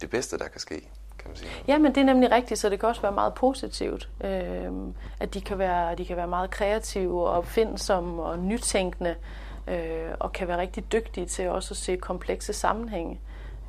det 0.00 0.10
bedste, 0.10 0.38
der 0.38 0.48
kan 0.48 0.60
ske? 0.60 0.90
kan 1.20 1.30
man 1.30 1.36
sige. 1.36 1.50
Ja, 1.68 1.78
men 1.78 1.94
det 1.94 2.00
er 2.00 2.04
nemlig 2.04 2.30
rigtigt, 2.30 2.60
så 2.60 2.68
det 2.68 2.80
kan 2.80 2.88
også 2.88 3.02
være 3.02 3.12
meget 3.12 3.34
positivt. 3.34 4.08
Øh, 4.24 4.72
at 5.20 5.34
de 5.34 5.40
kan, 5.40 5.58
være, 5.58 5.94
de 5.94 6.04
kan 6.04 6.16
være 6.16 6.28
meget 6.28 6.50
kreative 6.50 7.28
og 7.28 7.32
opfindsomme 7.32 8.22
og 8.22 8.38
nytænkende, 8.38 9.16
øh, 9.66 10.10
og 10.20 10.32
kan 10.32 10.48
være 10.48 10.58
rigtig 10.58 10.92
dygtige 10.92 11.26
til 11.26 11.48
også 11.48 11.74
at 11.74 11.78
se 11.78 11.96
komplekse 11.96 12.52
sammenhænge. 12.52 13.20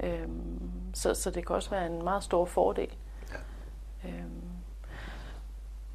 Øh, 0.04 0.27
så, 0.93 1.13
så 1.13 1.32
det 1.32 1.47
kan 1.47 1.56
også 1.56 1.69
være 1.69 1.86
en 1.86 2.04
meget 2.04 2.23
stor 2.23 2.45
fordel. 2.45 2.89
Ja. 3.32 4.10
Øh. 4.10 4.23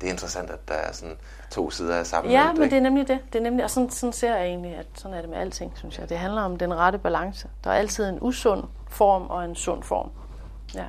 Det 0.00 0.06
er 0.06 0.10
interessant, 0.10 0.50
at 0.50 0.68
der 0.68 0.74
er 0.74 0.92
sådan 0.92 1.16
to 1.50 1.70
sider 1.70 1.96
af 1.96 2.06
samme 2.06 2.30
Ja, 2.30 2.52
men 2.52 2.62
det 2.62 2.72
er 2.72 2.80
nemlig 2.80 3.08
det. 3.08 3.18
det 3.32 3.38
er 3.38 3.42
nemlig, 3.42 3.64
og 3.64 3.70
sådan, 3.70 3.90
sådan 3.90 4.12
ser 4.12 4.36
jeg 4.36 4.46
egentlig, 4.46 4.74
at 4.74 4.86
sådan 4.94 5.16
er 5.16 5.20
det 5.20 5.30
med 5.30 5.38
alting, 5.38 5.72
synes 5.78 5.98
jeg. 5.98 6.08
Det 6.08 6.18
handler 6.18 6.42
om 6.42 6.56
den 6.56 6.74
rette 6.74 6.98
balance. 6.98 7.48
Der 7.64 7.70
er 7.70 7.74
altid 7.74 8.08
en 8.08 8.18
usund 8.20 8.64
form 8.88 9.26
og 9.26 9.44
en 9.44 9.54
sund 9.54 9.82
form. 9.82 10.10
Ja. 10.74 10.86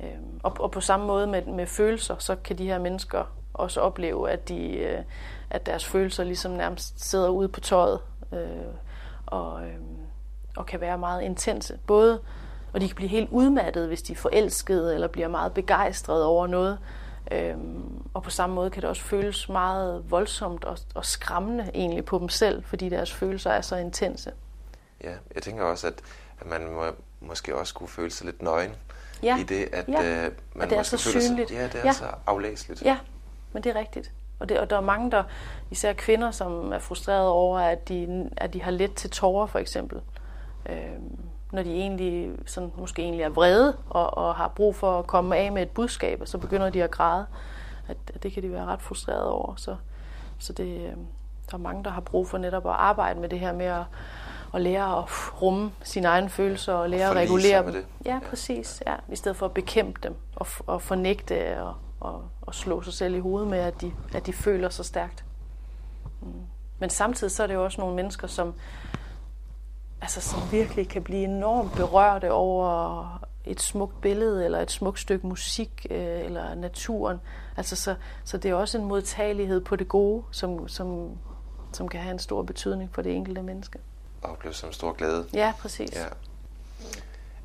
Øhm, 0.00 0.40
og, 0.42 0.56
og 0.60 0.70
på 0.70 0.80
samme 0.80 1.06
måde 1.06 1.26
med, 1.26 1.42
med 1.42 1.66
følelser, 1.66 2.16
så 2.18 2.36
kan 2.36 2.58
de 2.58 2.66
her 2.66 2.78
mennesker 2.78 3.24
også 3.54 3.80
opleve, 3.80 4.30
at, 4.30 4.48
de, 4.48 4.76
øh, 4.76 5.02
at 5.50 5.66
deres 5.66 5.84
følelser 5.84 6.24
ligesom 6.24 6.52
nærmest 6.52 7.08
sidder 7.08 7.28
ude 7.28 7.48
på 7.48 7.60
tøjet 7.60 8.00
øh, 8.32 8.74
og, 9.26 9.64
øh, 9.64 9.74
og 10.56 10.66
kan 10.66 10.80
være 10.80 10.98
meget 10.98 11.22
intense. 11.22 11.78
Både, 11.86 12.20
og 12.72 12.80
de 12.80 12.86
kan 12.86 12.96
blive 12.96 13.08
helt 13.08 13.30
udmattede, 13.30 13.86
hvis 13.86 14.02
de 14.02 14.12
er 14.12 14.16
forelskede 14.16 14.94
eller 14.94 15.08
bliver 15.08 15.28
meget 15.28 15.52
begejstrede 15.52 16.26
over 16.26 16.46
noget. 16.46 16.78
Øhm, 17.32 18.02
og 18.14 18.22
på 18.22 18.30
samme 18.30 18.54
måde 18.54 18.70
kan 18.70 18.82
det 18.82 18.90
også 18.90 19.02
føles 19.02 19.48
meget 19.48 20.10
voldsomt 20.10 20.64
og, 20.64 20.78
og 20.94 21.06
skræmmende 21.06 21.70
egentlig 21.74 22.04
på 22.04 22.18
dem 22.18 22.28
selv, 22.28 22.64
fordi 22.64 22.88
deres 22.88 23.12
følelser 23.12 23.50
er 23.50 23.60
så 23.60 23.76
intense. 23.76 24.32
Ja, 25.04 25.14
jeg 25.34 25.42
tænker 25.42 25.64
også, 25.64 25.86
at 25.86 26.02
man 26.46 26.72
må, 26.72 26.84
måske 27.20 27.56
også 27.56 27.74
kunne 27.74 27.88
føle 27.88 28.10
sig 28.10 28.26
lidt 28.26 28.42
nøgen 28.42 28.74
ja. 29.22 29.38
i 29.38 29.42
det, 29.42 29.68
at 29.72 29.88
ja. 29.88 30.24
øh, 30.24 30.32
man 30.54 30.64
og 30.64 30.70
det 30.70 30.78
er 30.78 30.82
så 30.82 30.96
synligt. 30.96 31.48
Sig, 31.48 31.56
ja, 31.56 31.64
det 31.64 31.74
er 31.74 31.84
ja. 31.84 31.92
så 31.92 32.04
aflæseligt. 32.26 32.82
Ja, 32.82 32.98
men 33.52 33.64
det 33.64 33.76
er 33.76 33.80
rigtigt. 33.80 34.12
Og, 34.38 34.48
det, 34.48 34.58
og 34.58 34.70
der 34.70 34.76
er 34.76 34.80
mange, 34.80 35.10
der, 35.10 35.22
især 35.70 35.92
kvinder, 35.92 36.30
som 36.30 36.72
er 36.72 36.78
frustrerede 36.78 37.30
over, 37.30 37.58
at 37.58 37.88
de, 37.88 38.30
at 38.36 38.52
de 38.52 38.62
har 38.62 38.70
let 38.70 38.94
til 38.94 39.10
tårer, 39.10 39.46
for 39.46 39.58
eksempel. 39.58 40.00
Øhm, 40.68 41.18
når 41.52 41.62
de 41.62 41.70
egentlig, 41.70 42.30
sådan, 42.46 42.72
måske 42.76 43.02
egentlig 43.02 43.22
er 43.22 43.28
vrede 43.28 43.76
og, 43.90 44.18
og 44.18 44.34
har 44.34 44.48
brug 44.48 44.76
for 44.76 44.98
at 44.98 45.06
komme 45.06 45.36
af 45.36 45.52
med 45.52 45.62
et 45.62 45.70
budskab, 45.70 46.20
og 46.20 46.28
så 46.28 46.38
begynder 46.38 46.70
de 46.70 46.84
at 46.84 46.90
græde. 46.90 47.26
At, 47.88 47.96
at 48.14 48.22
det 48.22 48.32
kan 48.32 48.42
de 48.42 48.52
være 48.52 48.64
ret 48.64 48.82
frustrerede 48.82 49.32
over. 49.32 49.54
Så, 49.56 49.76
så 50.38 50.52
det, 50.52 50.80
øh, 50.80 50.92
der 51.50 51.54
er 51.54 51.56
mange, 51.56 51.84
der 51.84 51.90
har 51.90 52.00
brug 52.00 52.28
for 52.28 52.38
netop 52.38 52.66
at 52.66 52.72
arbejde 52.72 53.20
med 53.20 53.28
det 53.28 53.40
her 53.40 53.52
med 53.52 53.66
at 53.66 53.84
at 54.54 54.60
lære 54.60 54.98
at 54.98 55.04
rumme 55.42 55.72
sine 55.82 56.08
egne 56.08 56.28
følelser 56.28 56.72
og 56.72 56.90
lære 56.90 57.10
at 57.10 57.16
regulere 57.16 57.64
dem. 57.64 57.72
Det. 57.72 57.86
Ja, 58.04 58.18
præcis. 58.30 58.82
Ja. 58.86 58.94
I 59.08 59.16
stedet 59.16 59.36
for 59.36 59.46
at 59.46 59.52
bekæmpe 59.52 60.00
dem 60.02 60.14
og, 60.36 60.46
og 60.66 60.82
fornægte 60.82 61.62
og, 61.62 61.74
og, 62.02 62.24
og 62.40 62.54
slå 62.54 62.82
sig 62.82 62.92
selv 62.92 63.14
i 63.14 63.18
hovedet 63.18 63.50
med, 63.50 63.58
at 63.58 63.80
de, 63.80 63.92
at 64.14 64.26
de 64.26 64.32
føler 64.32 64.68
så 64.68 64.82
stærkt. 64.82 65.24
Mm. 66.20 66.28
Men 66.78 66.90
samtidig 66.90 67.30
så 67.30 67.42
er 67.42 67.46
det 67.46 67.54
jo 67.54 67.64
også 67.64 67.80
nogle 67.80 67.96
mennesker, 67.96 68.26
som, 68.26 68.54
altså, 70.00 70.20
som 70.20 70.40
virkelig 70.52 70.88
kan 70.88 71.02
blive 71.02 71.24
enormt 71.24 71.72
berørte 71.72 72.32
over 72.32 73.18
et 73.44 73.60
smukt 73.60 74.00
billede, 74.00 74.44
eller 74.44 74.60
et 74.60 74.70
smukt 74.70 75.00
stykke 75.00 75.26
musik, 75.26 75.86
øh, 75.90 76.20
eller 76.20 76.54
naturen. 76.54 77.20
Altså, 77.56 77.76
så, 77.76 77.94
så 78.24 78.38
det 78.38 78.50
er 78.50 78.54
også 78.54 78.78
en 78.78 78.84
modtagelighed 78.84 79.60
på 79.60 79.76
det 79.76 79.88
gode, 79.88 80.24
som, 80.30 80.68
som, 80.68 81.10
som 81.72 81.88
kan 81.88 82.00
have 82.00 82.12
en 82.12 82.18
stor 82.18 82.42
betydning 82.42 82.94
for 82.94 83.02
det 83.02 83.12
enkelte 83.16 83.42
menneske 83.42 83.78
opleve 84.22 84.54
som 84.54 84.72
stor 84.72 84.92
glæde. 84.92 85.26
Ja, 85.34 85.54
præcis. 85.58 85.92
Ja. 85.92 86.06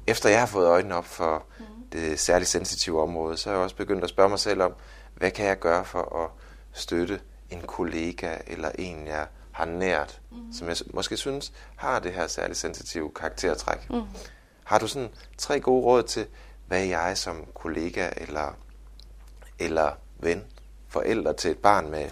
Efter 0.08 0.30
jeg 0.30 0.40
har 0.40 0.46
fået 0.46 0.68
øjnene 0.68 0.96
op 0.96 1.06
for 1.06 1.44
mm. 1.60 1.66
Det 1.92 2.20
særligt 2.20 2.50
sensitive 2.50 3.02
område, 3.02 3.38
så 3.38 3.50
har 3.50 3.56
jeg 3.56 3.64
også 3.64 3.76
begyndt 3.76 4.04
at 4.04 4.10
spørge 4.10 4.30
mig 4.30 4.40
selv 4.40 4.62
om, 4.62 4.74
hvad 5.16 5.32
kan 5.32 5.46
jeg 5.46 5.60
gøre 5.60 5.86
for 5.86 6.24
at 6.24 6.30
støtte 6.74 7.20
en 7.50 7.62
kollega 7.62 8.38
eller 8.48 8.72
en, 8.80 9.08
jeg 9.08 9.28
har 9.52 9.66
nært, 9.66 10.22
mm. 10.32 10.54
som 10.54 10.68
jeg 10.68 10.78
måske 10.94 11.18
synes 11.18 11.54
har 11.76 12.00
det 12.00 12.14
her 12.14 12.28
særligt 12.28 12.60
sensitive 12.60 13.12
karaktertræk. 13.16 13.90
Mm. 13.90 14.02
Har 14.64 14.80
du 14.80 14.88
sådan 14.88 15.10
tre 15.38 15.60
gode 15.60 15.84
råd 15.84 16.04
til, 16.04 16.28
hvad 16.68 16.86
jeg 16.86 17.18
som 17.18 17.46
kollega 17.54 18.10
eller, 18.18 18.58
eller 19.60 19.92
ven, 20.20 20.44
forældre 20.88 21.34
til 21.34 21.52
et 21.52 21.58
barn 21.58 21.90
med 21.90 22.10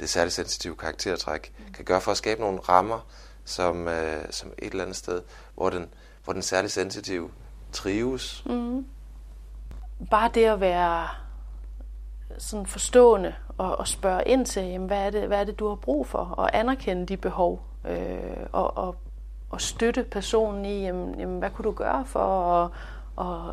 det 0.00 0.10
særligt 0.10 0.34
sensitive 0.34 0.76
karaktertræk, 0.76 1.52
mm. 1.58 1.72
kan 1.72 1.84
gøre 1.84 2.00
for 2.00 2.10
at 2.10 2.16
skabe 2.16 2.40
nogle 2.40 2.60
rammer, 2.60 3.06
som, 3.44 3.88
øh, 3.88 4.24
som 4.30 4.52
et 4.58 4.70
eller 4.70 4.84
andet 4.84 4.96
sted, 4.96 5.22
hvor 5.54 5.70
den, 5.70 5.94
hvor 6.24 6.32
den 6.32 6.42
særlig 6.42 6.70
sensitive 6.70 7.30
trives, 7.72 8.42
mm 8.46 8.86
bare 10.10 10.30
det 10.34 10.44
at 10.44 10.60
være 10.60 11.08
sådan 12.38 12.66
forstående 12.66 13.34
og, 13.58 13.78
og 13.78 13.88
spørge 13.88 14.22
ind 14.26 14.46
til, 14.46 14.62
jamen, 14.62 14.86
hvad, 14.86 15.06
er 15.06 15.10
det, 15.10 15.26
hvad 15.26 15.40
er 15.40 15.44
det, 15.44 15.58
du 15.58 15.68
har 15.68 15.74
brug 15.74 16.06
for, 16.06 16.18
og 16.18 16.58
anerkende 16.58 17.06
de 17.06 17.16
behov, 17.16 17.62
øh, 17.84 18.46
og, 18.52 18.76
og, 18.76 18.96
og 19.50 19.60
støtte 19.60 20.02
personen 20.02 20.64
i, 20.64 20.84
jamen, 20.84 21.20
jamen, 21.20 21.38
hvad 21.38 21.50
kunne 21.50 21.64
du 21.64 21.72
gøre 21.72 22.04
for 22.04 22.52
at, 22.52 22.70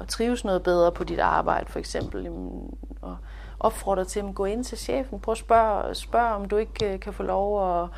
at 0.02 0.08
trives 0.08 0.46
noget 0.46 0.64
bedre 0.64 0.92
på 0.92 1.04
dit 1.04 1.20
arbejde, 1.20 1.72
for 1.72 1.80
eksempel, 1.80 2.24
jamen, 2.24 2.78
og 3.02 3.18
opfordre 3.60 4.06
til 4.06 4.20
at 4.20 4.36
gå 4.36 4.46
ind 4.46 4.64
til 4.64 4.78
chefen, 4.78 5.20
prøv 5.20 5.32
at 5.32 5.38
spørge, 5.38 5.96
spørg 5.96 6.32
om 6.32 6.48
du 6.48 6.58
ikke 6.58 6.94
øh, 6.94 7.00
kan 7.00 7.14
få 7.14 7.24
lov 7.24 7.82
at, 7.84 7.90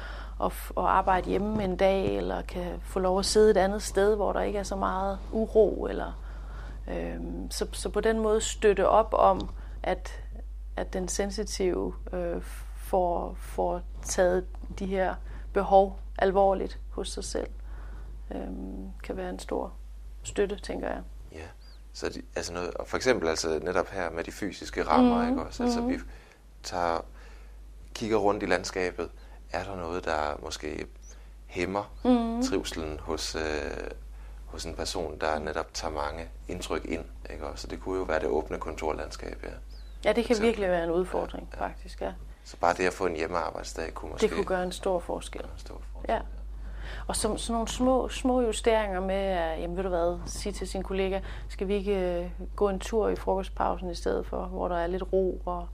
at, 0.43 0.51
at 0.77 0.83
arbejde 0.83 1.29
hjemme 1.29 1.63
en 1.63 1.75
dag, 1.75 2.17
eller 2.17 2.41
kan 2.41 2.65
få 2.83 2.99
lov 2.99 3.19
at 3.19 3.25
sidde 3.25 3.51
et 3.51 3.57
andet 3.57 3.81
sted, 3.81 4.15
hvor 4.15 4.33
der 4.33 4.41
ikke 4.41 4.59
er 4.59 4.63
så 4.63 4.75
meget 4.75 5.19
uro, 5.31 5.87
eller 5.89 6.11
øh, 6.87 7.19
så, 7.49 7.67
så 7.71 7.89
på 7.89 8.01
den 8.01 8.19
måde 8.19 8.41
støtte 8.41 8.87
op 8.87 9.13
om, 9.13 9.49
at 9.83 10.25
at 10.75 10.93
den 10.93 11.07
sensitive 11.07 11.93
øh, 12.13 12.41
får, 12.77 13.35
får 13.39 13.81
taget 14.03 14.45
de 14.79 14.85
her 14.85 15.15
behov 15.53 15.99
alvorligt 16.17 16.79
hos 16.89 17.09
sig 17.09 17.23
selv, 17.23 17.49
øh, 18.31 18.47
kan 19.03 19.17
være 19.17 19.29
en 19.29 19.39
stor 19.39 19.73
støtte, 20.23 20.59
tænker 20.59 20.87
jeg. 20.87 21.01
Ja, 21.31 21.47
så 21.93 22.09
de, 22.09 22.21
altså 22.35 22.53
noget, 22.53 22.73
og 22.73 22.87
for 22.87 22.97
eksempel 22.97 23.27
altså 23.27 23.59
netop 23.63 23.89
her 23.89 24.09
med 24.09 24.23
de 24.23 24.31
fysiske 24.31 24.83
rammer, 24.83 25.23
mm, 25.23 25.29
ikke 25.29 25.43
også? 25.43 25.63
Altså 25.63 25.81
mm. 25.81 25.89
vi 25.89 25.99
tager, 26.63 27.05
kigger 27.93 28.17
rundt 28.17 28.43
i 28.43 28.45
landskabet, 28.45 29.09
er 29.51 29.63
der 29.63 29.75
noget, 29.75 30.05
der 30.05 30.39
måske 30.43 30.87
hæmmer 31.45 31.93
mm. 32.05 32.43
trivselen 32.43 32.99
hos, 32.99 33.35
øh, 33.35 33.41
hos 34.55 34.65
en 34.65 34.75
person, 34.75 35.17
der 35.21 35.39
netop 35.39 35.73
tager 35.73 35.93
mange 35.93 36.29
indtryk 36.47 36.85
ind, 36.85 37.05
ikke? 37.29 37.45
Så 37.55 37.67
det 37.67 37.79
kunne 37.79 37.97
jo 37.97 38.03
være 38.03 38.19
det 38.19 38.27
åbne 38.27 38.57
kontorlandskab, 38.57 39.43
ja. 39.43 39.49
Ja, 40.05 40.13
det 40.13 40.25
kan 40.25 40.35
virkelig 40.41 40.69
være 40.69 40.83
en 40.83 40.91
udfordring, 40.91 41.49
ja, 41.53 41.57
ja. 41.57 41.69
faktisk, 41.69 42.01
ja. 42.01 42.11
Så 42.43 42.57
bare 42.57 42.73
det 42.73 42.87
at 42.87 42.93
få 42.93 43.05
en 43.05 43.15
hjemmearbejdsdag 43.15 43.93
kunne 43.93 44.11
måske... 44.11 44.27
Det 44.27 44.35
kunne 44.35 44.45
gøre 44.45 44.63
en 44.63 44.71
stor 44.71 44.99
forskel. 44.99 45.41
En 45.41 45.49
stor 45.57 45.81
forskel 45.93 46.13
ja. 46.13 46.19
Og 47.07 47.15
så, 47.15 47.37
sådan 47.37 47.53
nogle 47.53 47.67
små, 47.67 48.09
små 48.09 48.41
justeringer 48.41 48.99
med, 48.99 49.15
at, 49.15 49.61
jamen 49.61 49.77
ved 49.77 49.83
du 49.83 49.89
hvad, 49.89 50.19
sige 50.25 50.53
til 50.53 50.67
sin 50.67 50.83
kollega, 50.83 51.19
skal 51.49 51.67
vi 51.67 51.73
ikke 51.73 52.29
uh, 52.39 52.47
gå 52.55 52.69
en 52.69 52.79
tur 52.79 53.09
i 53.09 53.15
frokostpausen 53.15 53.89
i 53.89 53.95
stedet 53.95 54.25
for, 54.25 54.45
hvor 54.45 54.67
der 54.67 54.77
er 54.77 54.87
lidt 54.87 55.03
ro, 55.13 55.41
og 55.45 55.67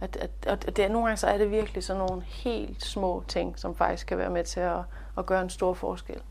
at, 0.00 0.16
at, 0.16 0.64
at 0.66 0.76
det, 0.76 0.90
nogle 0.90 1.06
gange 1.06 1.16
så 1.16 1.26
er 1.26 1.38
det 1.38 1.50
virkelig 1.50 1.84
sådan 1.84 2.02
nogle 2.08 2.22
helt 2.22 2.84
små 2.84 3.24
ting, 3.28 3.58
som 3.58 3.76
faktisk 3.76 4.06
kan 4.06 4.18
være 4.18 4.30
med 4.30 4.44
til 4.44 4.60
at, 4.60 4.78
at 5.18 5.26
gøre 5.26 5.42
en 5.42 5.50
stor 5.50 5.74
forskel. 5.74 6.22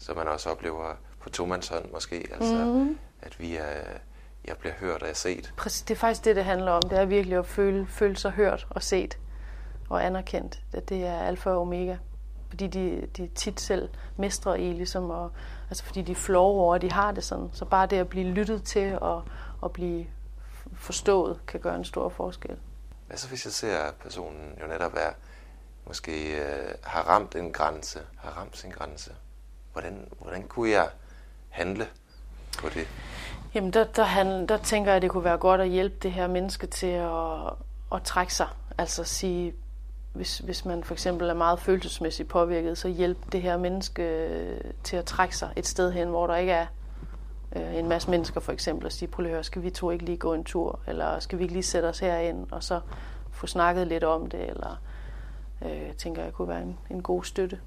Så 0.00 0.14
man 0.14 0.28
også 0.28 0.50
oplever 0.50 0.94
på 1.20 1.30
tomandshånd 1.30 1.90
måske, 1.92 2.28
altså 2.32 2.54
mm-hmm. 2.54 2.98
at 3.22 3.40
vi 3.40 3.56
er 3.56 3.82
jeg 4.44 4.56
bliver 4.56 4.74
hørt 4.74 5.02
og 5.02 5.16
set. 5.16 5.54
Præcis, 5.56 5.82
det 5.82 5.94
er 5.94 5.98
faktisk 5.98 6.24
det, 6.24 6.36
det 6.36 6.44
handler 6.44 6.72
om. 6.72 6.82
Det 6.82 6.98
er 6.98 7.04
virkelig 7.04 7.38
at 7.38 7.46
føle, 7.46 7.86
føle 7.86 8.16
sig 8.16 8.30
hørt 8.30 8.66
og 8.70 8.82
set 8.82 9.18
og 9.88 10.04
anerkendt. 10.04 10.62
At 10.72 10.88
det 10.88 11.06
er 11.06 11.18
alfa 11.18 11.50
og 11.50 11.60
omega. 11.60 11.96
Fordi 12.48 12.66
de, 12.66 13.08
de 13.16 13.30
tit 13.34 13.60
selv 13.60 13.88
mestrer 14.16 14.54
i, 14.54 14.72
ligesom, 14.72 15.10
og, 15.10 15.30
altså 15.68 15.84
fordi 15.84 16.02
de 16.02 16.14
flår 16.14 16.46
over, 16.46 16.74
at 16.74 16.82
de 16.82 16.92
har 16.92 17.12
det 17.12 17.24
sådan. 17.24 17.50
Så 17.52 17.64
bare 17.64 17.86
det 17.86 17.96
at 17.96 18.08
blive 18.08 18.26
lyttet 18.26 18.64
til 18.64 18.98
og, 19.00 19.24
og 19.60 19.72
blive 19.72 20.06
forstået, 20.74 21.40
kan 21.46 21.60
gøre 21.60 21.76
en 21.76 21.84
stor 21.84 22.08
forskel. 22.08 22.56
Hvad 23.06 23.16
så 23.16 23.28
hvis 23.28 23.44
jeg 23.44 23.52
ser, 23.52 23.78
at 23.78 23.94
personen 23.94 24.58
jo 24.62 24.66
netop 24.66 24.92
er, 24.96 25.10
måske 25.86 26.42
øh, 26.42 26.74
har 26.82 27.02
ramt 27.02 27.34
en 27.34 27.52
grænse, 27.52 28.00
har 28.16 28.30
ramt 28.30 28.56
sin 28.56 28.70
grænse? 28.70 29.12
Hvordan, 29.72 30.08
hvordan 30.20 30.42
kunne 30.42 30.70
jeg 30.70 30.88
handle 31.48 31.86
på 32.58 32.68
det? 32.68 32.88
Jamen, 33.54 33.72
der, 33.72 33.84
der, 33.84 34.04
handler, 34.04 34.46
der 34.46 34.56
tænker 34.56 34.90
jeg, 34.90 34.96
at 34.96 35.02
det 35.02 35.10
kunne 35.10 35.24
være 35.24 35.38
godt 35.38 35.60
at 35.60 35.68
hjælpe 35.68 35.96
det 36.02 36.12
her 36.12 36.26
menneske 36.26 36.66
til 36.66 36.86
at, 36.86 37.52
at 37.94 38.02
trække 38.02 38.34
sig. 38.34 38.48
Altså 38.78 39.04
sige, 39.04 39.54
hvis, 40.12 40.38
hvis 40.38 40.64
man 40.64 40.84
for 40.84 40.94
eksempel 40.94 41.28
er 41.28 41.34
meget 41.34 41.60
følelsesmæssigt 41.60 42.28
påvirket, 42.28 42.78
så 42.78 42.88
hjælp 42.88 43.32
det 43.32 43.42
her 43.42 43.56
menneske 43.56 44.02
øh, 44.02 44.60
til 44.84 44.96
at 44.96 45.04
trække 45.04 45.36
sig 45.36 45.52
et 45.56 45.66
sted 45.66 45.92
hen, 45.92 46.08
hvor 46.08 46.26
der 46.26 46.36
ikke 46.36 46.52
er 46.52 46.66
øh, 47.56 47.74
en 47.74 47.88
masse 47.88 48.10
mennesker 48.10 48.40
for 48.40 48.52
eksempel, 48.52 48.86
og 48.86 48.92
sige, 48.92 49.08
prøv 49.08 49.26
at 49.26 49.32
høre, 49.32 49.44
skal 49.44 49.62
vi 49.62 49.70
to 49.70 49.90
ikke 49.90 50.04
lige 50.04 50.18
gå 50.18 50.34
en 50.34 50.44
tur, 50.44 50.80
eller 50.86 51.18
skal 51.18 51.38
vi 51.38 51.44
ikke 51.44 51.54
lige 51.54 51.62
sætte 51.62 51.86
os 51.86 51.98
herind, 51.98 52.46
og 52.50 52.62
så 52.62 52.80
få 53.30 53.46
snakket 53.46 53.86
lidt 53.86 54.04
om 54.04 54.26
det, 54.26 54.48
eller 54.48 54.76
øh, 55.62 55.92
tænker 55.98 56.22
jeg 56.22 56.32
kunne 56.32 56.48
være 56.48 56.62
en, 56.62 56.78
en 56.90 57.02
god 57.02 57.24
støtte. 57.24 57.60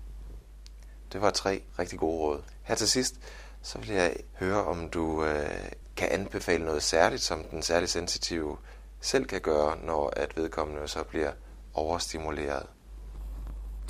Det 1.13 1.21
var 1.21 1.30
tre 1.30 1.62
rigtig 1.80 1.99
gode 1.99 2.19
råd. 2.19 2.41
Her 2.63 2.76
til 2.76 2.89
sidst, 2.89 3.15
så 3.62 3.80
vil 3.80 3.89
jeg 3.89 4.13
høre, 4.39 4.65
om 4.65 4.89
du 4.89 5.26
øh, 5.26 5.71
kan 5.95 6.08
anbefale 6.12 6.65
noget 6.65 6.84
særligt, 6.84 7.21
som 7.21 7.43
den 7.43 7.62
særligt 7.62 7.91
sensitive 7.91 8.58
selv 9.02 9.26
kan 9.26 9.41
gøre, 9.41 9.78
når 9.84 10.13
at 10.15 10.38
vedkommende 10.38 10.88
så 10.88 11.04
bliver 11.04 11.32
overstimuleret. 11.73 12.65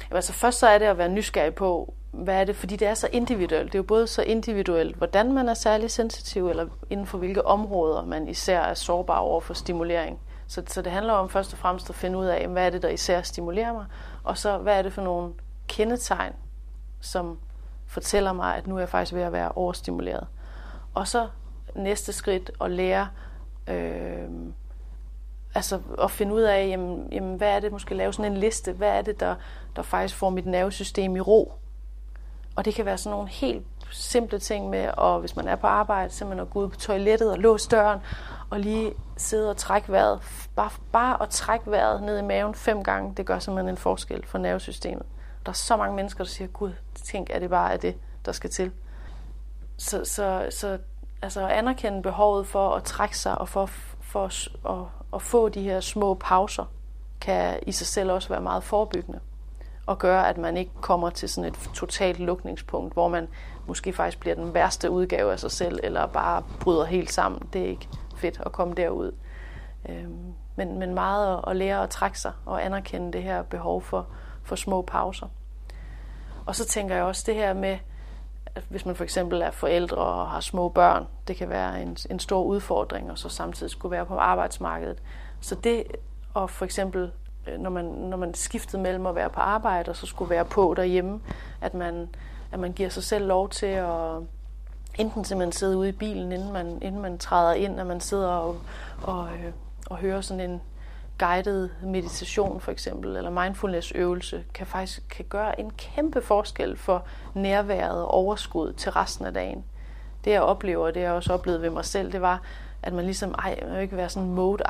Jamen, 0.02 0.16
altså 0.16 0.34
først 0.34 0.60
så 0.60 0.68
er 0.68 0.78
det 0.78 0.86
at 0.86 0.98
være 0.98 1.10
nysgerrig 1.10 1.56
på, 1.56 1.94
hvad 2.12 2.36
er 2.36 2.44
det, 2.44 2.56
fordi 2.56 2.76
det 2.76 2.88
er 2.88 2.94
så 2.94 3.08
individuelt. 3.12 3.66
Det 3.66 3.76
er 3.76 3.80
jo 3.80 3.84
både 3.84 4.08
så 4.08 4.22
individuelt, 4.22 4.96
hvordan 4.96 5.34
man 5.34 5.50
er 5.50 5.54
særlig 5.54 5.92
sensitiv, 5.92 6.50
eller 6.50 6.68
inden 6.90 7.08
for 7.08 7.18
hvilke 7.18 7.46
områder 7.46 8.06
man 8.06 8.28
især 8.28 8.60
er 8.60 8.74
sårbar 8.74 9.18
over 9.18 9.42
for 9.42 9.54
stimulering. 9.54 10.20
Så, 10.48 10.64
så 10.68 10.82
det 10.82 10.92
handler 10.92 11.14
om 11.14 11.30
først 11.30 11.54
og 11.54 11.60
fremmest 11.60 11.90
at 11.90 11.96
finde 11.96 12.18
ud 12.18 12.26
af, 12.26 12.48
hvad 12.48 12.66
er 12.66 12.70
det, 12.70 12.82
der 12.82 12.90
især 12.90 13.22
stimulerer 13.22 13.74
mig, 13.74 13.86
og 14.24 14.38
så 14.38 14.58
hvad 14.58 14.78
er 14.78 14.82
det 14.82 14.94
for 14.94 15.02
nogle 15.02 15.34
kendetegn, 15.68 16.34
som 17.04 17.40
fortæller 17.88 18.34
mig, 18.34 18.56
at 18.56 18.68
nu 18.68 18.76
er 18.76 18.80
jeg 18.80 18.90
faktisk 18.90 19.14
ved 19.14 19.22
at 19.22 19.32
være 19.32 19.52
overstimuleret. 19.52 20.28
Og 20.94 21.08
så 21.08 21.28
næste 21.76 22.14
skridt 22.14 22.52
at 22.62 22.72
lære, 22.72 23.08
øh, 23.68 24.30
altså 25.56 25.80
at 26.02 26.12
finde 26.12 26.34
ud 26.34 26.42
af, 26.42 26.68
jamen, 26.68 27.08
jamen, 27.12 27.36
hvad 27.36 27.50
er 27.56 27.60
det, 27.60 27.72
måske 27.72 27.96
lave 27.96 28.14
sådan 28.14 28.32
en 28.32 28.38
liste, 28.38 28.72
hvad 28.72 28.90
er 28.90 29.02
det, 29.02 29.20
der, 29.20 29.36
der 29.76 29.82
faktisk 29.82 30.16
får 30.16 30.30
mit 30.30 30.46
nervesystem 30.46 31.16
i 31.16 31.20
ro. 31.20 31.54
Og 32.56 32.66
det 32.66 32.76
kan 32.76 32.86
være 32.86 32.98
sådan 32.98 33.16
nogle 33.16 33.30
helt 33.30 33.66
simple 33.92 34.40
ting 34.40 34.70
med, 34.70 34.90
og 34.98 35.20
hvis 35.20 35.36
man 35.36 35.48
er 35.48 35.56
på 35.56 35.68
arbejde, 35.68 36.14
simpelthen 36.14 36.48
at 36.48 36.54
gå 36.54 36.60
ud 36.60 36.70
på 36.70 36.76
toilettet 36.76 37.32
og 37.32 37.38
låse 37.38 37.70
døren, 37.70 38.00
og 38.50 38.60
lige 38.60 38.94
sidde 39.18 39.50
og 39.50 39.58
trække 39.58 39.92
vejret. 39.92 40.20
Bare, 40.56 40.70
bare 40.92 41.22
at 41.22 41.30
trække 41.30 41.72
vejret 41.72 42.04
ned 42.04 42.20
i 42.20 42.22
maven 42.22 42.56
fem 42.56 42.84
gange, 42.84 43.14
det 43.18 43.26
gør 43.26 43.40
simpelthen 43.40 43.70
en 43.74 43.78
forskel 43.78 44.26
for 44.26 44.38
nervesystemet. 44.38 45.06
Der 45.46 45.50
er 45.50 45.54
så 45.54 45.78
mange 45.78 45.96
mennesker, 45.96 46.24
der 46.24 46.30
siger, 46.30 46.48
gud, 46.48 46.72
tænk, 46.96 47.30
er 47.30 47.40
det 47.40 47.50
bare 47.50 47.74
er 47.74 47.78
det, 47.78 47.96
der 48.26 48.32
skal 48.32 48.50
til. 48.50 48.72
Så, 49.78 50.06
så, 50.06 50.48
så 50.50 50.78
altså 51.22 51.46
at 51.46 51.52
anerkende 51.52 52.02
behovet 52.02 52.48
for 52.48 52.70
at 52.70 52.84
trække 52.84 53.18
sig 53.18 53.38
og 53.38 53.50
for, 53.50 53.66
for 54.02 54.26
at, 54.26 54.88
at 55.14 55.22
få 55.22 55.50
de 55.50 55.62
her 55.62 55.80
små 55.80 56.14
pauser, 56.14 56.66
kan 57.22 57.60
i 57.68 57.72
sig 57.72 57.88
selv 57.88 58.12
også 58.12 58.30
være 58.30 58.42
meget 58.42 58.64
forebyggende 58.64 59.20
og 59.86 60.00
gøre, 60.00 60.30
at 60.30 60.38
man 60.38 60.58
ikke 60.58 60.72
kommer 60.82 61.10
til 61.10 61.30
sådan 61.30 61.48
et 61.48 61.70
totalt 61.74 62.20
lukningspunkt, 62.20 62.94
hvor 62.94 63.08
man 63.08 63.28
måske 63.68 63.94
faktisk 63.94 64.20
bliver 64.20 64.36
den 64.36 64.54
værste 64.54 64.92
udgave 64.92 65.32
af 65.32 65.40
sig 65.40 65.52
selv, 65.52 65.80
eller 65.84 66.06
bare 66.08 66.44
bryder 66.60 66.86
helt 66.86 67.12
sammen. 67.12 67.42
Det 67.54 67.62
er 67.62 67.66
ikke 67.66 67.88
fedt 68.16 68.42
at 68.46 68.52
komme 68.52 68.74
derud. 68.74 69.12
Øhm, 69.90 70.34
men, 70.56 70.80
men 70.80 70.94
meget 70.94 71.40
at 71.48 71.56
lære 71.56 71.84
at 71.84 71.90
trække 71.90 72.20
sig 72.20 72.32
og 72.46 72.66
anerkende 72.66 73.14
det 73.14 73.24
her 73.24 73.44
behov 73.44 73.82
for, 73.82 74.08
for 74.44 74.56
små 74.56 74.82
pauser. 74.82 75.28
Og 76.46 76.56
så 76.56 76.66
tænker 76.66 76.96
jeg 76.96 77.04
også 77.04 77.24
det 77.26 77.36
her 77.36 77.54
med, 77.54 77.78
at 78.56 78.64
hvis 78.70 78.86
man 78.86 78.96
for 78.96 79.04
eksempel 79.04 79.42
er 79.42 79.52
forældre 79.52 79.98
og 79.98 80.30
har 80.30 80.40
små 80.40 80.70
børn, 80.70 81.08
det 81.28 81.36
kan 81.36 81.50
være 81.50 81.82
en, 81.82 81.98
en 82.10 82.20
stor 82.20 82.44
udfordring, 82.44 83.12
og 83.12 83.18
så 83.18 83.30
samtidig 83.30 83.72
skulle 83.72 83.92
være 83.92 84.06
på 84.06 84.18
arbejdsmarkedet. 84.18 84.98
Så 85.42 85.56
det 85.56 85.84
og 86.34 86.50
for 86.50 86.66
eksempel, 86.66 87.12
øh, 87.48 87.60
når 87.60 87.70
man, 87.70 87.86
når 87.86 88.18
man 88.18 88.34
skiftede 88.34 88.82
mellem 88.82 89.06
at 89.06 89.16
være 89.16 89.30
på 89.30 89.40
arbejde 89.40 89.90
og 89.90 89.96
så 89.96 90.06
skulle 90.06 90.30
være 90.30 90.46
på 90.46 90.74
derhjemme, 90.78 91.20
at 91.62 91.74
man, 91.74 92.10
at 92.52 92.60
man 92.60 92.74
giver 92.74 92.90
sig 92.90 93.04
selv 93.04 93.28
lov 93.28 93.50
til 93.50 93.66
at 93.66 94.16
enten 94.98 95.26
simpelthen 95.26 95.52
sidde 95.52 95.78
ude 95.78 95.90
i 95.90 95.92
bilen, 95.92 96.32
inden 96.32 96.54
man, 96.54 96.82
inden 96.82 97.02
man 97.02 97.18
træder 97.18 97.54
ind, 97.54 97.80
at 97.80 97.88
man 97.88 98.00
sidder 98.00 98.28
og, 98.28 98.58
og, 99.04 99.28
øh, 99.34 99.52
og 99.90 99.98
hører 99.98 100.22
sådan 100.22 100.50
en, 100.50 100.62
guided 101.18 101.70
meditation 101.84 102.62
for 102.62 102.72
eksempel, 102.72 103.18
eller 103.18 103.30
mindfulness 103.30 103.92
øvelse, 103.96 104.44
kan 104.54 104.68
faktisk 104.68 105.10
kan 105.10 105.26
gøre 105.26 105.60
en 105.60 105.72
kæmpe 105.72 106.22
forskel 106.22 106.78
for 106.78 107.06
nærværet 107.34 108.02
og 108.02 108.12
overskud 108.12 108.74
til 108.74 108.92
resten 108.92 109.26
af 109.26 109.34
dagen. 109.34 109.66
Det 110.26 110.32
jeg 110.32 110.42
oplever, 110.42 110.86
og 110.86 110.96
det 110.96 111.02
jeg 111.02 111.12
også 111.12 111.34
oplevet 111.34 111.62
ved 111.62 111.70
mig 111.70 111.86
selv, 111.86 112.12
det 112.12 112.22
var, 112.22 112.42
at 112.84 112.94
man 112.94 113.06
ligesom, 113.06 113.32
ej, 113.32 113.60
man 113.64 113.74
vil 113.74 113.82
ikke 113.82 113.98
være 113.98 114.10
sådan 114.10 114.30
mode 114.30 114.64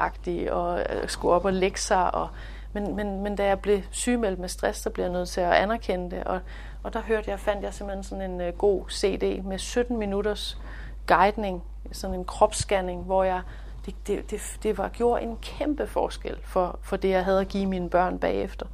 og 0.52 0.80
øh, 0.80 1.10
skulle 1.10 1.36
op 1.36 1.46
og 1.46 1.54
lægge 1.54 1.80
sig. 1.80 2.16
Og, 2.16 2.30
men, 2.74 2.96
men, 2.96 3.24
men 3.24 3.36
da 3.36 3.46
jeg 3.46 3.60
blev 3.60 3.82
sygemeldt 3.92 4.40
med 4.40 4.50
stress, 4.50 4.80
så 4.80 4.90
blev 4.90 5.06
jeg 5.06 5.14
nødt 5.14 5.30
til 5.30 5.42
at 5.42 5.52
anerkende 5.52 6.16
det. 6.16 6.24
Og, 6.24 6.40
og 6.84 6.94
der 6.94 7.02
hørte 7.02 7.32
jeg, 7.32 7.40
fandt 7.40 7.64
jeg 7.64 7.74
simpelthen 7.74 8.04
sådan 8.04 8.32
en 8.32 8.48
uh, 8.48 8.58
god 8.58 8.90
CD 8.90 9.44
med 9.44 9.58
17 9.58 9.98
minutters 9.98 10.58
guidning, 11.08 11.64
sådan 11.92 12.16
en 12.16 12.26
kropsscanning, 12.26 13.04
hvor 13.04 13.24
jeg 13.24 13.42
det, 13.86 13.96
det, 14.08 14.32
det, 14.32 14.58
det 14.64 14.78
var 14.78 14.90
gjort 14.90 15.24
en 15.24 15.38
kæmpe 15.42 15.88
forskel 15.88 16.38
for, 16.44 16.80
for 16.82 16.96
det, 16.96 17.10
jeg 17.10 17.26
havde 17.26 17.42
at 17.42 17.48
give 17.48 17.66
mine 17.66 17.90
børn 17.90 18.20
bagefter. 18.20 18.66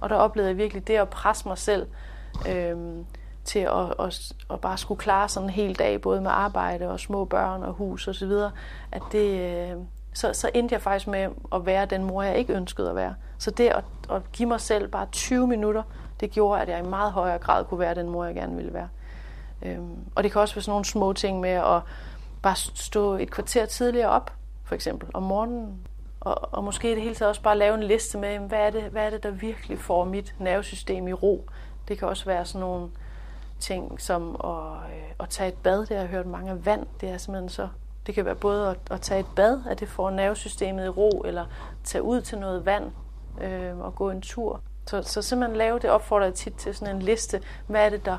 Og 0.00 0.10
der 0.10 0.16
oplevede 0.16 0.48
jeg 0.48 0.56
virkelig 0.56 0.86
det 0.86 0.96
at 0.96 1.08
presse 1.08 1.48
mig 1.48 1.58
selv 1.58 1.86
øh, 2.48 2.76
til 3.44 3.58
at, 3.58 3.94
at, 3.98 4.32
at 4.50 4.60
bare 4.60 4.78
skulle 4.78 4.98
klare 4.98 5.28
sådan 5.28 5.48
en 5.48 5.54
hel 5.54 5.78
dag, 5.78 6.00
både 6.00 6.20
med 6.20 6.30
arbejde 6.30 6.90
og 6.90 7.00
små 7.00 7.24
børn 7.24 7.62
og 7.62 7.72
hus 7.72 8.08
og 8.08 8.14
så 8.14 8.26
videre, 8.26 8.50
at 8.92 9.02
det, 9.12 9.40
øh, 9.40 9.76
så, 10.12 10.32
så 10.32 10.50
endte 10.54 10.72
jeg 10.72 10.82
faktisk 10.82 11.06
med 11.06 11.28
at 11.54 11.66
være 11.66 11.86
den 11.86 12.04
mor, 12.04 12.22
jeg 12.22 12.36
ikke 12.36 12.52
ønskede 12.54 12.90
at 12.90 12.96
være. 12.96 13.14
Så 13.38 13.50
det 13.50 13.68
at, 13.68 13.84
at 14.10 14.32
give 14.32 14.48
mig 14.48 14.60
selv 14.60 14.88
bare 14.88 15.06
20 15.12 15.46
minutter, 15.46 15.82
det 16.20 16.30
gjorde, 16.30 16.62
at 16.62 16.68
jeg 16.68 16.78
i 16.78 16.88
meget 16.88 17.12
højere 17.12 17.38
grad 17.38 17.64
kunne 17.64 17.80
være 17.80 17.94
den 17.94 18.08
mor, 18.08 18.24
jeg 18.24 18.34
gerne 18.34 18.56
ville 18.56 18.74
være. 18.74 18.88
Øhm, 19.62 19.96
og 20.14 20.22
det 20.22 20.32
kan 20.32 20.40
også 20.40 20.54
være 20.54 20.62
sådan 20.62 20.72
nogle 20.72 20.84
små 20.84 21.12
ting 21.12 21.40
med 21.40 21.50
at 21.50 21.82
bare 22.42 22.56
stå 22.56 23.14
et 23.14 23.30
kvarter 23.30 23.66
tidligere 23.66 24.08
op, 24.08 24.32
for 24.70 24.74
eksempel 24.74 25.08
om 25.14 25.22
morgenen, 25.22 25.86
og, 26.20 26.54
og 26.54 26.64
måske 26.64 26.92
i 26.92 26.94
det 26.94 27.02
hele 27.02 27.14
taget 27.14 27.28
også 27.28 27.42
bare 27.42 27.58
lave 27.58 27.74
en 27.74 27.82
liste 27.82 28.18
med, 28.18 28.38
hvad 28.38 28.58
er, 28.58 28.70
det, 28.70 28.82
hvad 28.82 29.06
er 29.06 29.10
det, 29.10 29.22
der 29.22 29.30
virkelig 29.30 29.78
får 29.78 30.04
mit 30.04 30.34
nervesystem 30.38 31.08
i 31.08 31.12
ro. 31.12 31.48
Det 31.88 31.98
kan 31.98 32.08
også 32.08 32.24
være 32.24 32.44
sådan 32.44 32.60
nogle 32.60 32.88
ting 33.60 34.00
som 34.00 34.40
at, 34.44 34.90
øh, 34.92 35.10
at 35.20 35.28
tage 35.28 35.48
et 35.48 35.54
bad, 35.62 35.80
det 35.80 35.88
har 35.88 35.96
jeg 35.96 36.06
hørt 36.06 36.26
mange 36.26 36.50
af 36.50 36.66
vand, 36.66 36.86
det 37.00 37.08
er 37.08 37.18
simpelthen 37.18 37.48
så 37.48 37.68
det 38.06 38.14
kan 38.14 38.24
være 38.24 38.34
både 38.34 38.70
at, 38.70 38.76
at 38.90 39.00
tage 39.00 39.20
et 39.20 39.26
bad, 39.36 39.60
at 39.68 39.80
det 39.80 39.88
får 39.88 40.10
nervesystemet 40.10 40.86
i 40.86 40.88
ro, 40.88 41.22
eller 41.26 41.46
tage 41.84 42.02
ud 42.02 42.20
til 42.20 42.38
noget 42.38 42.66
vand 42.66 42.92
øh, 43.40 43.78
og 43.78 43.94
gå 43.94 44.10
en 44.10 44.20
tur. 44.20 44.60
Så, 44.86 45.02
så 45.02 45.22
simpelthen 45.22 45.56
lave 45.56 45.78
det 45.78 45.90
opfordrer 45.90 46.26
jeg 46.26 46.34
tit 46.34 46.54
til 46.54 46.74
sådan 46.74 46.96
en 46.96 47.02
liste. 47.02 47.42
Hvad 47.66 47.86
er 47.86 47.88
det, 47.88 48.04
der, 48.04 48.18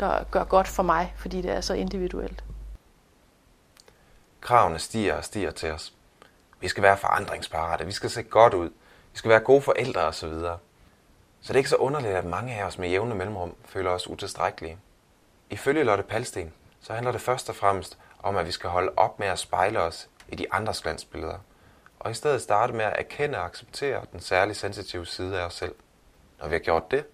der 0.00 0.24
gør 0.30 0.44
godt 0.44 0.68
for 0.68 0.82
mig, 0.82 1.14
fordi 1.16 1.42
det 1.42 1.50
er 1.50 1.60
så 1.60 1.74
individuelt. 1.74 2.44
Kravene 4.40 4.78
stiger 4.78 5.14
og 5.14 5.24
stiger 5.24 5.50
til 5.50 5.70
os. 5.70 5.94
Vi 6.60 6.68
skal 6.68 6.82
være 6.82 6.96
forandringsparate, 6.96 7.86
vi 7.86 7.92
skal 7.92 8.10
se 8.10 8.22
godt 8.22 8.54
ud, 8.54 8.68
vi 9.12 9.18
skal 9.18 9.28
være 9.28 9.40
gode 9.40 9.62
forældre 9.62 10.00
osv. 10.00 10.32
Så 11.40 11.48
det 11.48 11.50
er 11.50 11.56
ikke 11.56 11.70
så 11.70 11.76
underligt, 11.76 12.14
at 12.14 12.24
mange 12.24 12.54
af 12.54 12.64
os 12.64 12.78
med 12.78 12.88
jævne 12.88 13.14
mellemrum 13.14 13.54
føler 13.64 13.90
os 13.90 14.08
utilstrækkelige. 14.08 14.78
Ifølge 15.50 15.84
Lotte 15.84 16.02
Palsten, 16.02 16.52
så 16.80 16.92
handler 16.92 17.12
det 17.12 17.20
først 17.20 17.48
og 17.48 17.56
fremmest 17.56 17.98
om, 18.22 18.36
at 18.36 18.46
vi 18.46 18.52
skal 18.52 18.70
holde 18.70 18.92
op 18.96 19.18
med 19.18 19.26
at 19.26 19.38
spejle 19.38 19.80
os 19.80 20.08
i 20.28 20.36
de 20.36 20.52
andres 20.52 20.82
glansbilleder, 20.82 21.38
og 22.00 22.10
i 22.10 22.14
stedet 22.14 22.42
starte 22.42 22.72
med 22.72 22.84
at 22.84 22.98
erkende 22.98 23.38
og 23.38 23.44
acceptere 23.44 24.04
den 24.12 24.20
særligt 24.20 24.58
sensitive 24.58 25.06
side 25.06 25.40
af 25.40 25.44
os 25.44 25.54
selv. 25.54 25.74
Når 26.40 26.48
vi 26.48 26.54
har 26.54 26.60
gjort 26.60 26.90
det, 26.90 27.04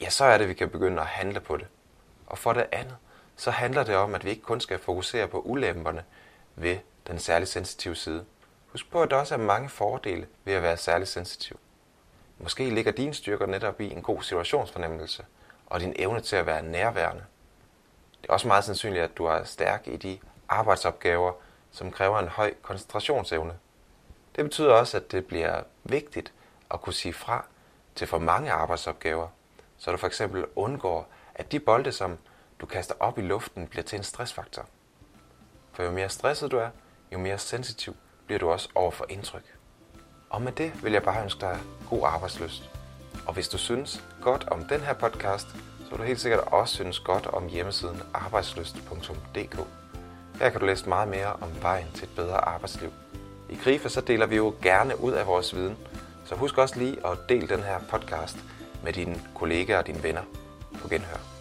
ja, 0.00 0.10
så 0.10 0.24
er 0.24 0.38
det, 0.38 0.44
at 0.44 0.48
vi 0.48 0.54
kan 0.54 0.70
begynde 0.70 1.00
at 1.00 1.06
handle 1.06 1.40
på 1.40 1.56
det. 1.56 1.66
Og 2.26 2.38
for 2.38 2.52
det 2.52 2.66
andet, 2.72 2.96
så 3.36 3.50
handler 3.50 3.84
det 3.84 3.96
om, 3.96 4.14
at 4.14 4.24
vi 4.24 4.30
ikke 4.30 4.42
kun 4.42 4.60
skal 4.60 4.78
fokusere 4.78 5.28
på 5.28 5.40
ulemperne 5.40 6.04
ved 6.56 6.78
den 7.06 7.18
særligt 7.18 7.50
sensitive 7.50 7.94
side. 7.94 8.24
Husk 8.66 8.90
på, 8.90 9.02
at 9.02 9.10
der 9.10 9.16
også 9.16 9.34
er 9.34 9.38
mange 9.38 9.68
fordele 9.68 10.26
ved 10.44 10.54
at 10.54 10.62
være 10.62 10.76
særligt 10.76 11.10
sensitiv. 11.10 11.58
Måske 12.38 12.70
ligger 12.70 12.92
dine 12.92 13.14
styrker 13.14 13.46
netop 13.46 13.80
i 13.80 13.90
en 13.90 14.02
god 14.02 14.22
situationsfornemmelse 14.22 15.24
og 15.66 15.80
din 15.80 15.92
evne 15.96 16.20
til 16.20 16.36
at 16.36 16.46
være 16.46 16.62
nærværende. 16.62 17.24
Det 18.22 18.28
er 18.28 18.32
også 18.32 18.48
meget 18.48 18.64
sandsynligt, 18.64 19.04
at 19.04 19.16
du 19.16 19.24
er 19.24 19.44
stærk 19.44 19.88
i 19.88 19.96
de 19.96 20.18
arbejdsopgaver, 20.48 21.32
som 21.70 21.90
kræver 21.90 22.18
en 22.18 22.28
høj 22.28 22.54
koncentrationsevne. 22.62 23.58
Det 24.36 24.44
betyder 24.44 24.72
også, 24.72 24.96
at 24.96 25.12
det 25.12 25.26
bliver 25.26 25.62
vigtigt 25.84 26.32
at 26.70 26.80
kunne 26.80 26.92
sige 26.92 27.12
fra 27.12 27.44
til 27.94 28.06
for 28.06 28.18
mange 28.18 28.52
arbejdsopgaver, 28.52 29.28
så 29.78 29.90
du 29.90 29.96
for 29.96 30.06
eksempel 30.06 30.44
undgår, 30.56 31.08
at 31.34 31.52
de 31.52 31.60
bolde, 31.60 31.92
som 31.92 32.18
du 32.60 32.66
kaster 32.66 32.94
op 33.00 33.18
i 33.18 33.22
luften, 33.22 33.68
bliver 33.68 33.82
til 33.82 33.96
en 33.96 34.02
stressfaktor. 34.02 34.66
For 35.72 35.82
jo 35.82 35.90
mere 35.90 36.08
stresset 36.08 36.50
du 36.50 36.56
er, 36.56 36.68
jo 37.12 37.18
mere 37.18 37.38
sensitiv 37.38 37.96
bliver 38.26 38.38
du 38.38 38.50
også 38.50 38.68
over 38.74 38.90
for 38.90 39.06
indtryk. 39.08 39.54
Og 40.30 40.42
med 40.42 40.52
det 40.52 40.84
vil 40.84 40.92
jeg 40.92 41.02
bare 41.02 41.22
ønske 41.22 41.40
dig 41.40 41.58
god 41.90 42.00
arbejdsløst. 42.04 42.70
Og 43.26 43.34
hvis 43.34 43.48
du 43.48 43.58
synes 43.58 44.04
godt 44.20 44.48
om 44.48 44.64
den 44.64 44.80
her 44.80 44.92
podcast, 44.92 45.46
så 45.84 45.90
vil 45.90 45.98
du 45.98 46.02
helt 46.02 46.20
sikkert 46.20 46.40
også 46.40 46.74
synes 46.74 46.98
godt 46.98 47.26
om 47.26 47.48
hjemmesiden 47.48 48.02
arbejdsløst.dk. 48.14 49.58
Her 50.38 50.50
kan 50.50 50.60
du 50.60 50.66
læse 50.66 50.88
meget 50.88 51.08
mere 51.08 51.32
om 51.32 51.62
vejen 51.62 51.86
til 51.94 52.04
et 52.04 52.16
bedre 52.16 52.48
arbejdsliv. 52.48 52.92
I 53.50 53.56
Grife 53.64 53.88
så 53.88 54.00
deler 54.00 54.26
vi 54.26 54.36
jo 54.36 54.54
gerne 54.62 55.00
ud 55.00 55.12
af 55.12 55.26
vores 55.26 55.54
viden, 55.54 55.76
så 56.24 56.34
husk 56.34 56.58
også 56.58 56.78
lige 56.78 57.06
at 57.06 57.18
dele 57.28 57.48
den 57.48 57.62
her 57.62 57.78
podcast 57.90 58.36
med 58.84 58.92
dine 58.92 59.20
kollegaer 59.34 59.78
og 59.78 59.86
dine 59.86 60.02
venner 60.02 60.22
på 60.82 60.88
genhør. 60.88 61.31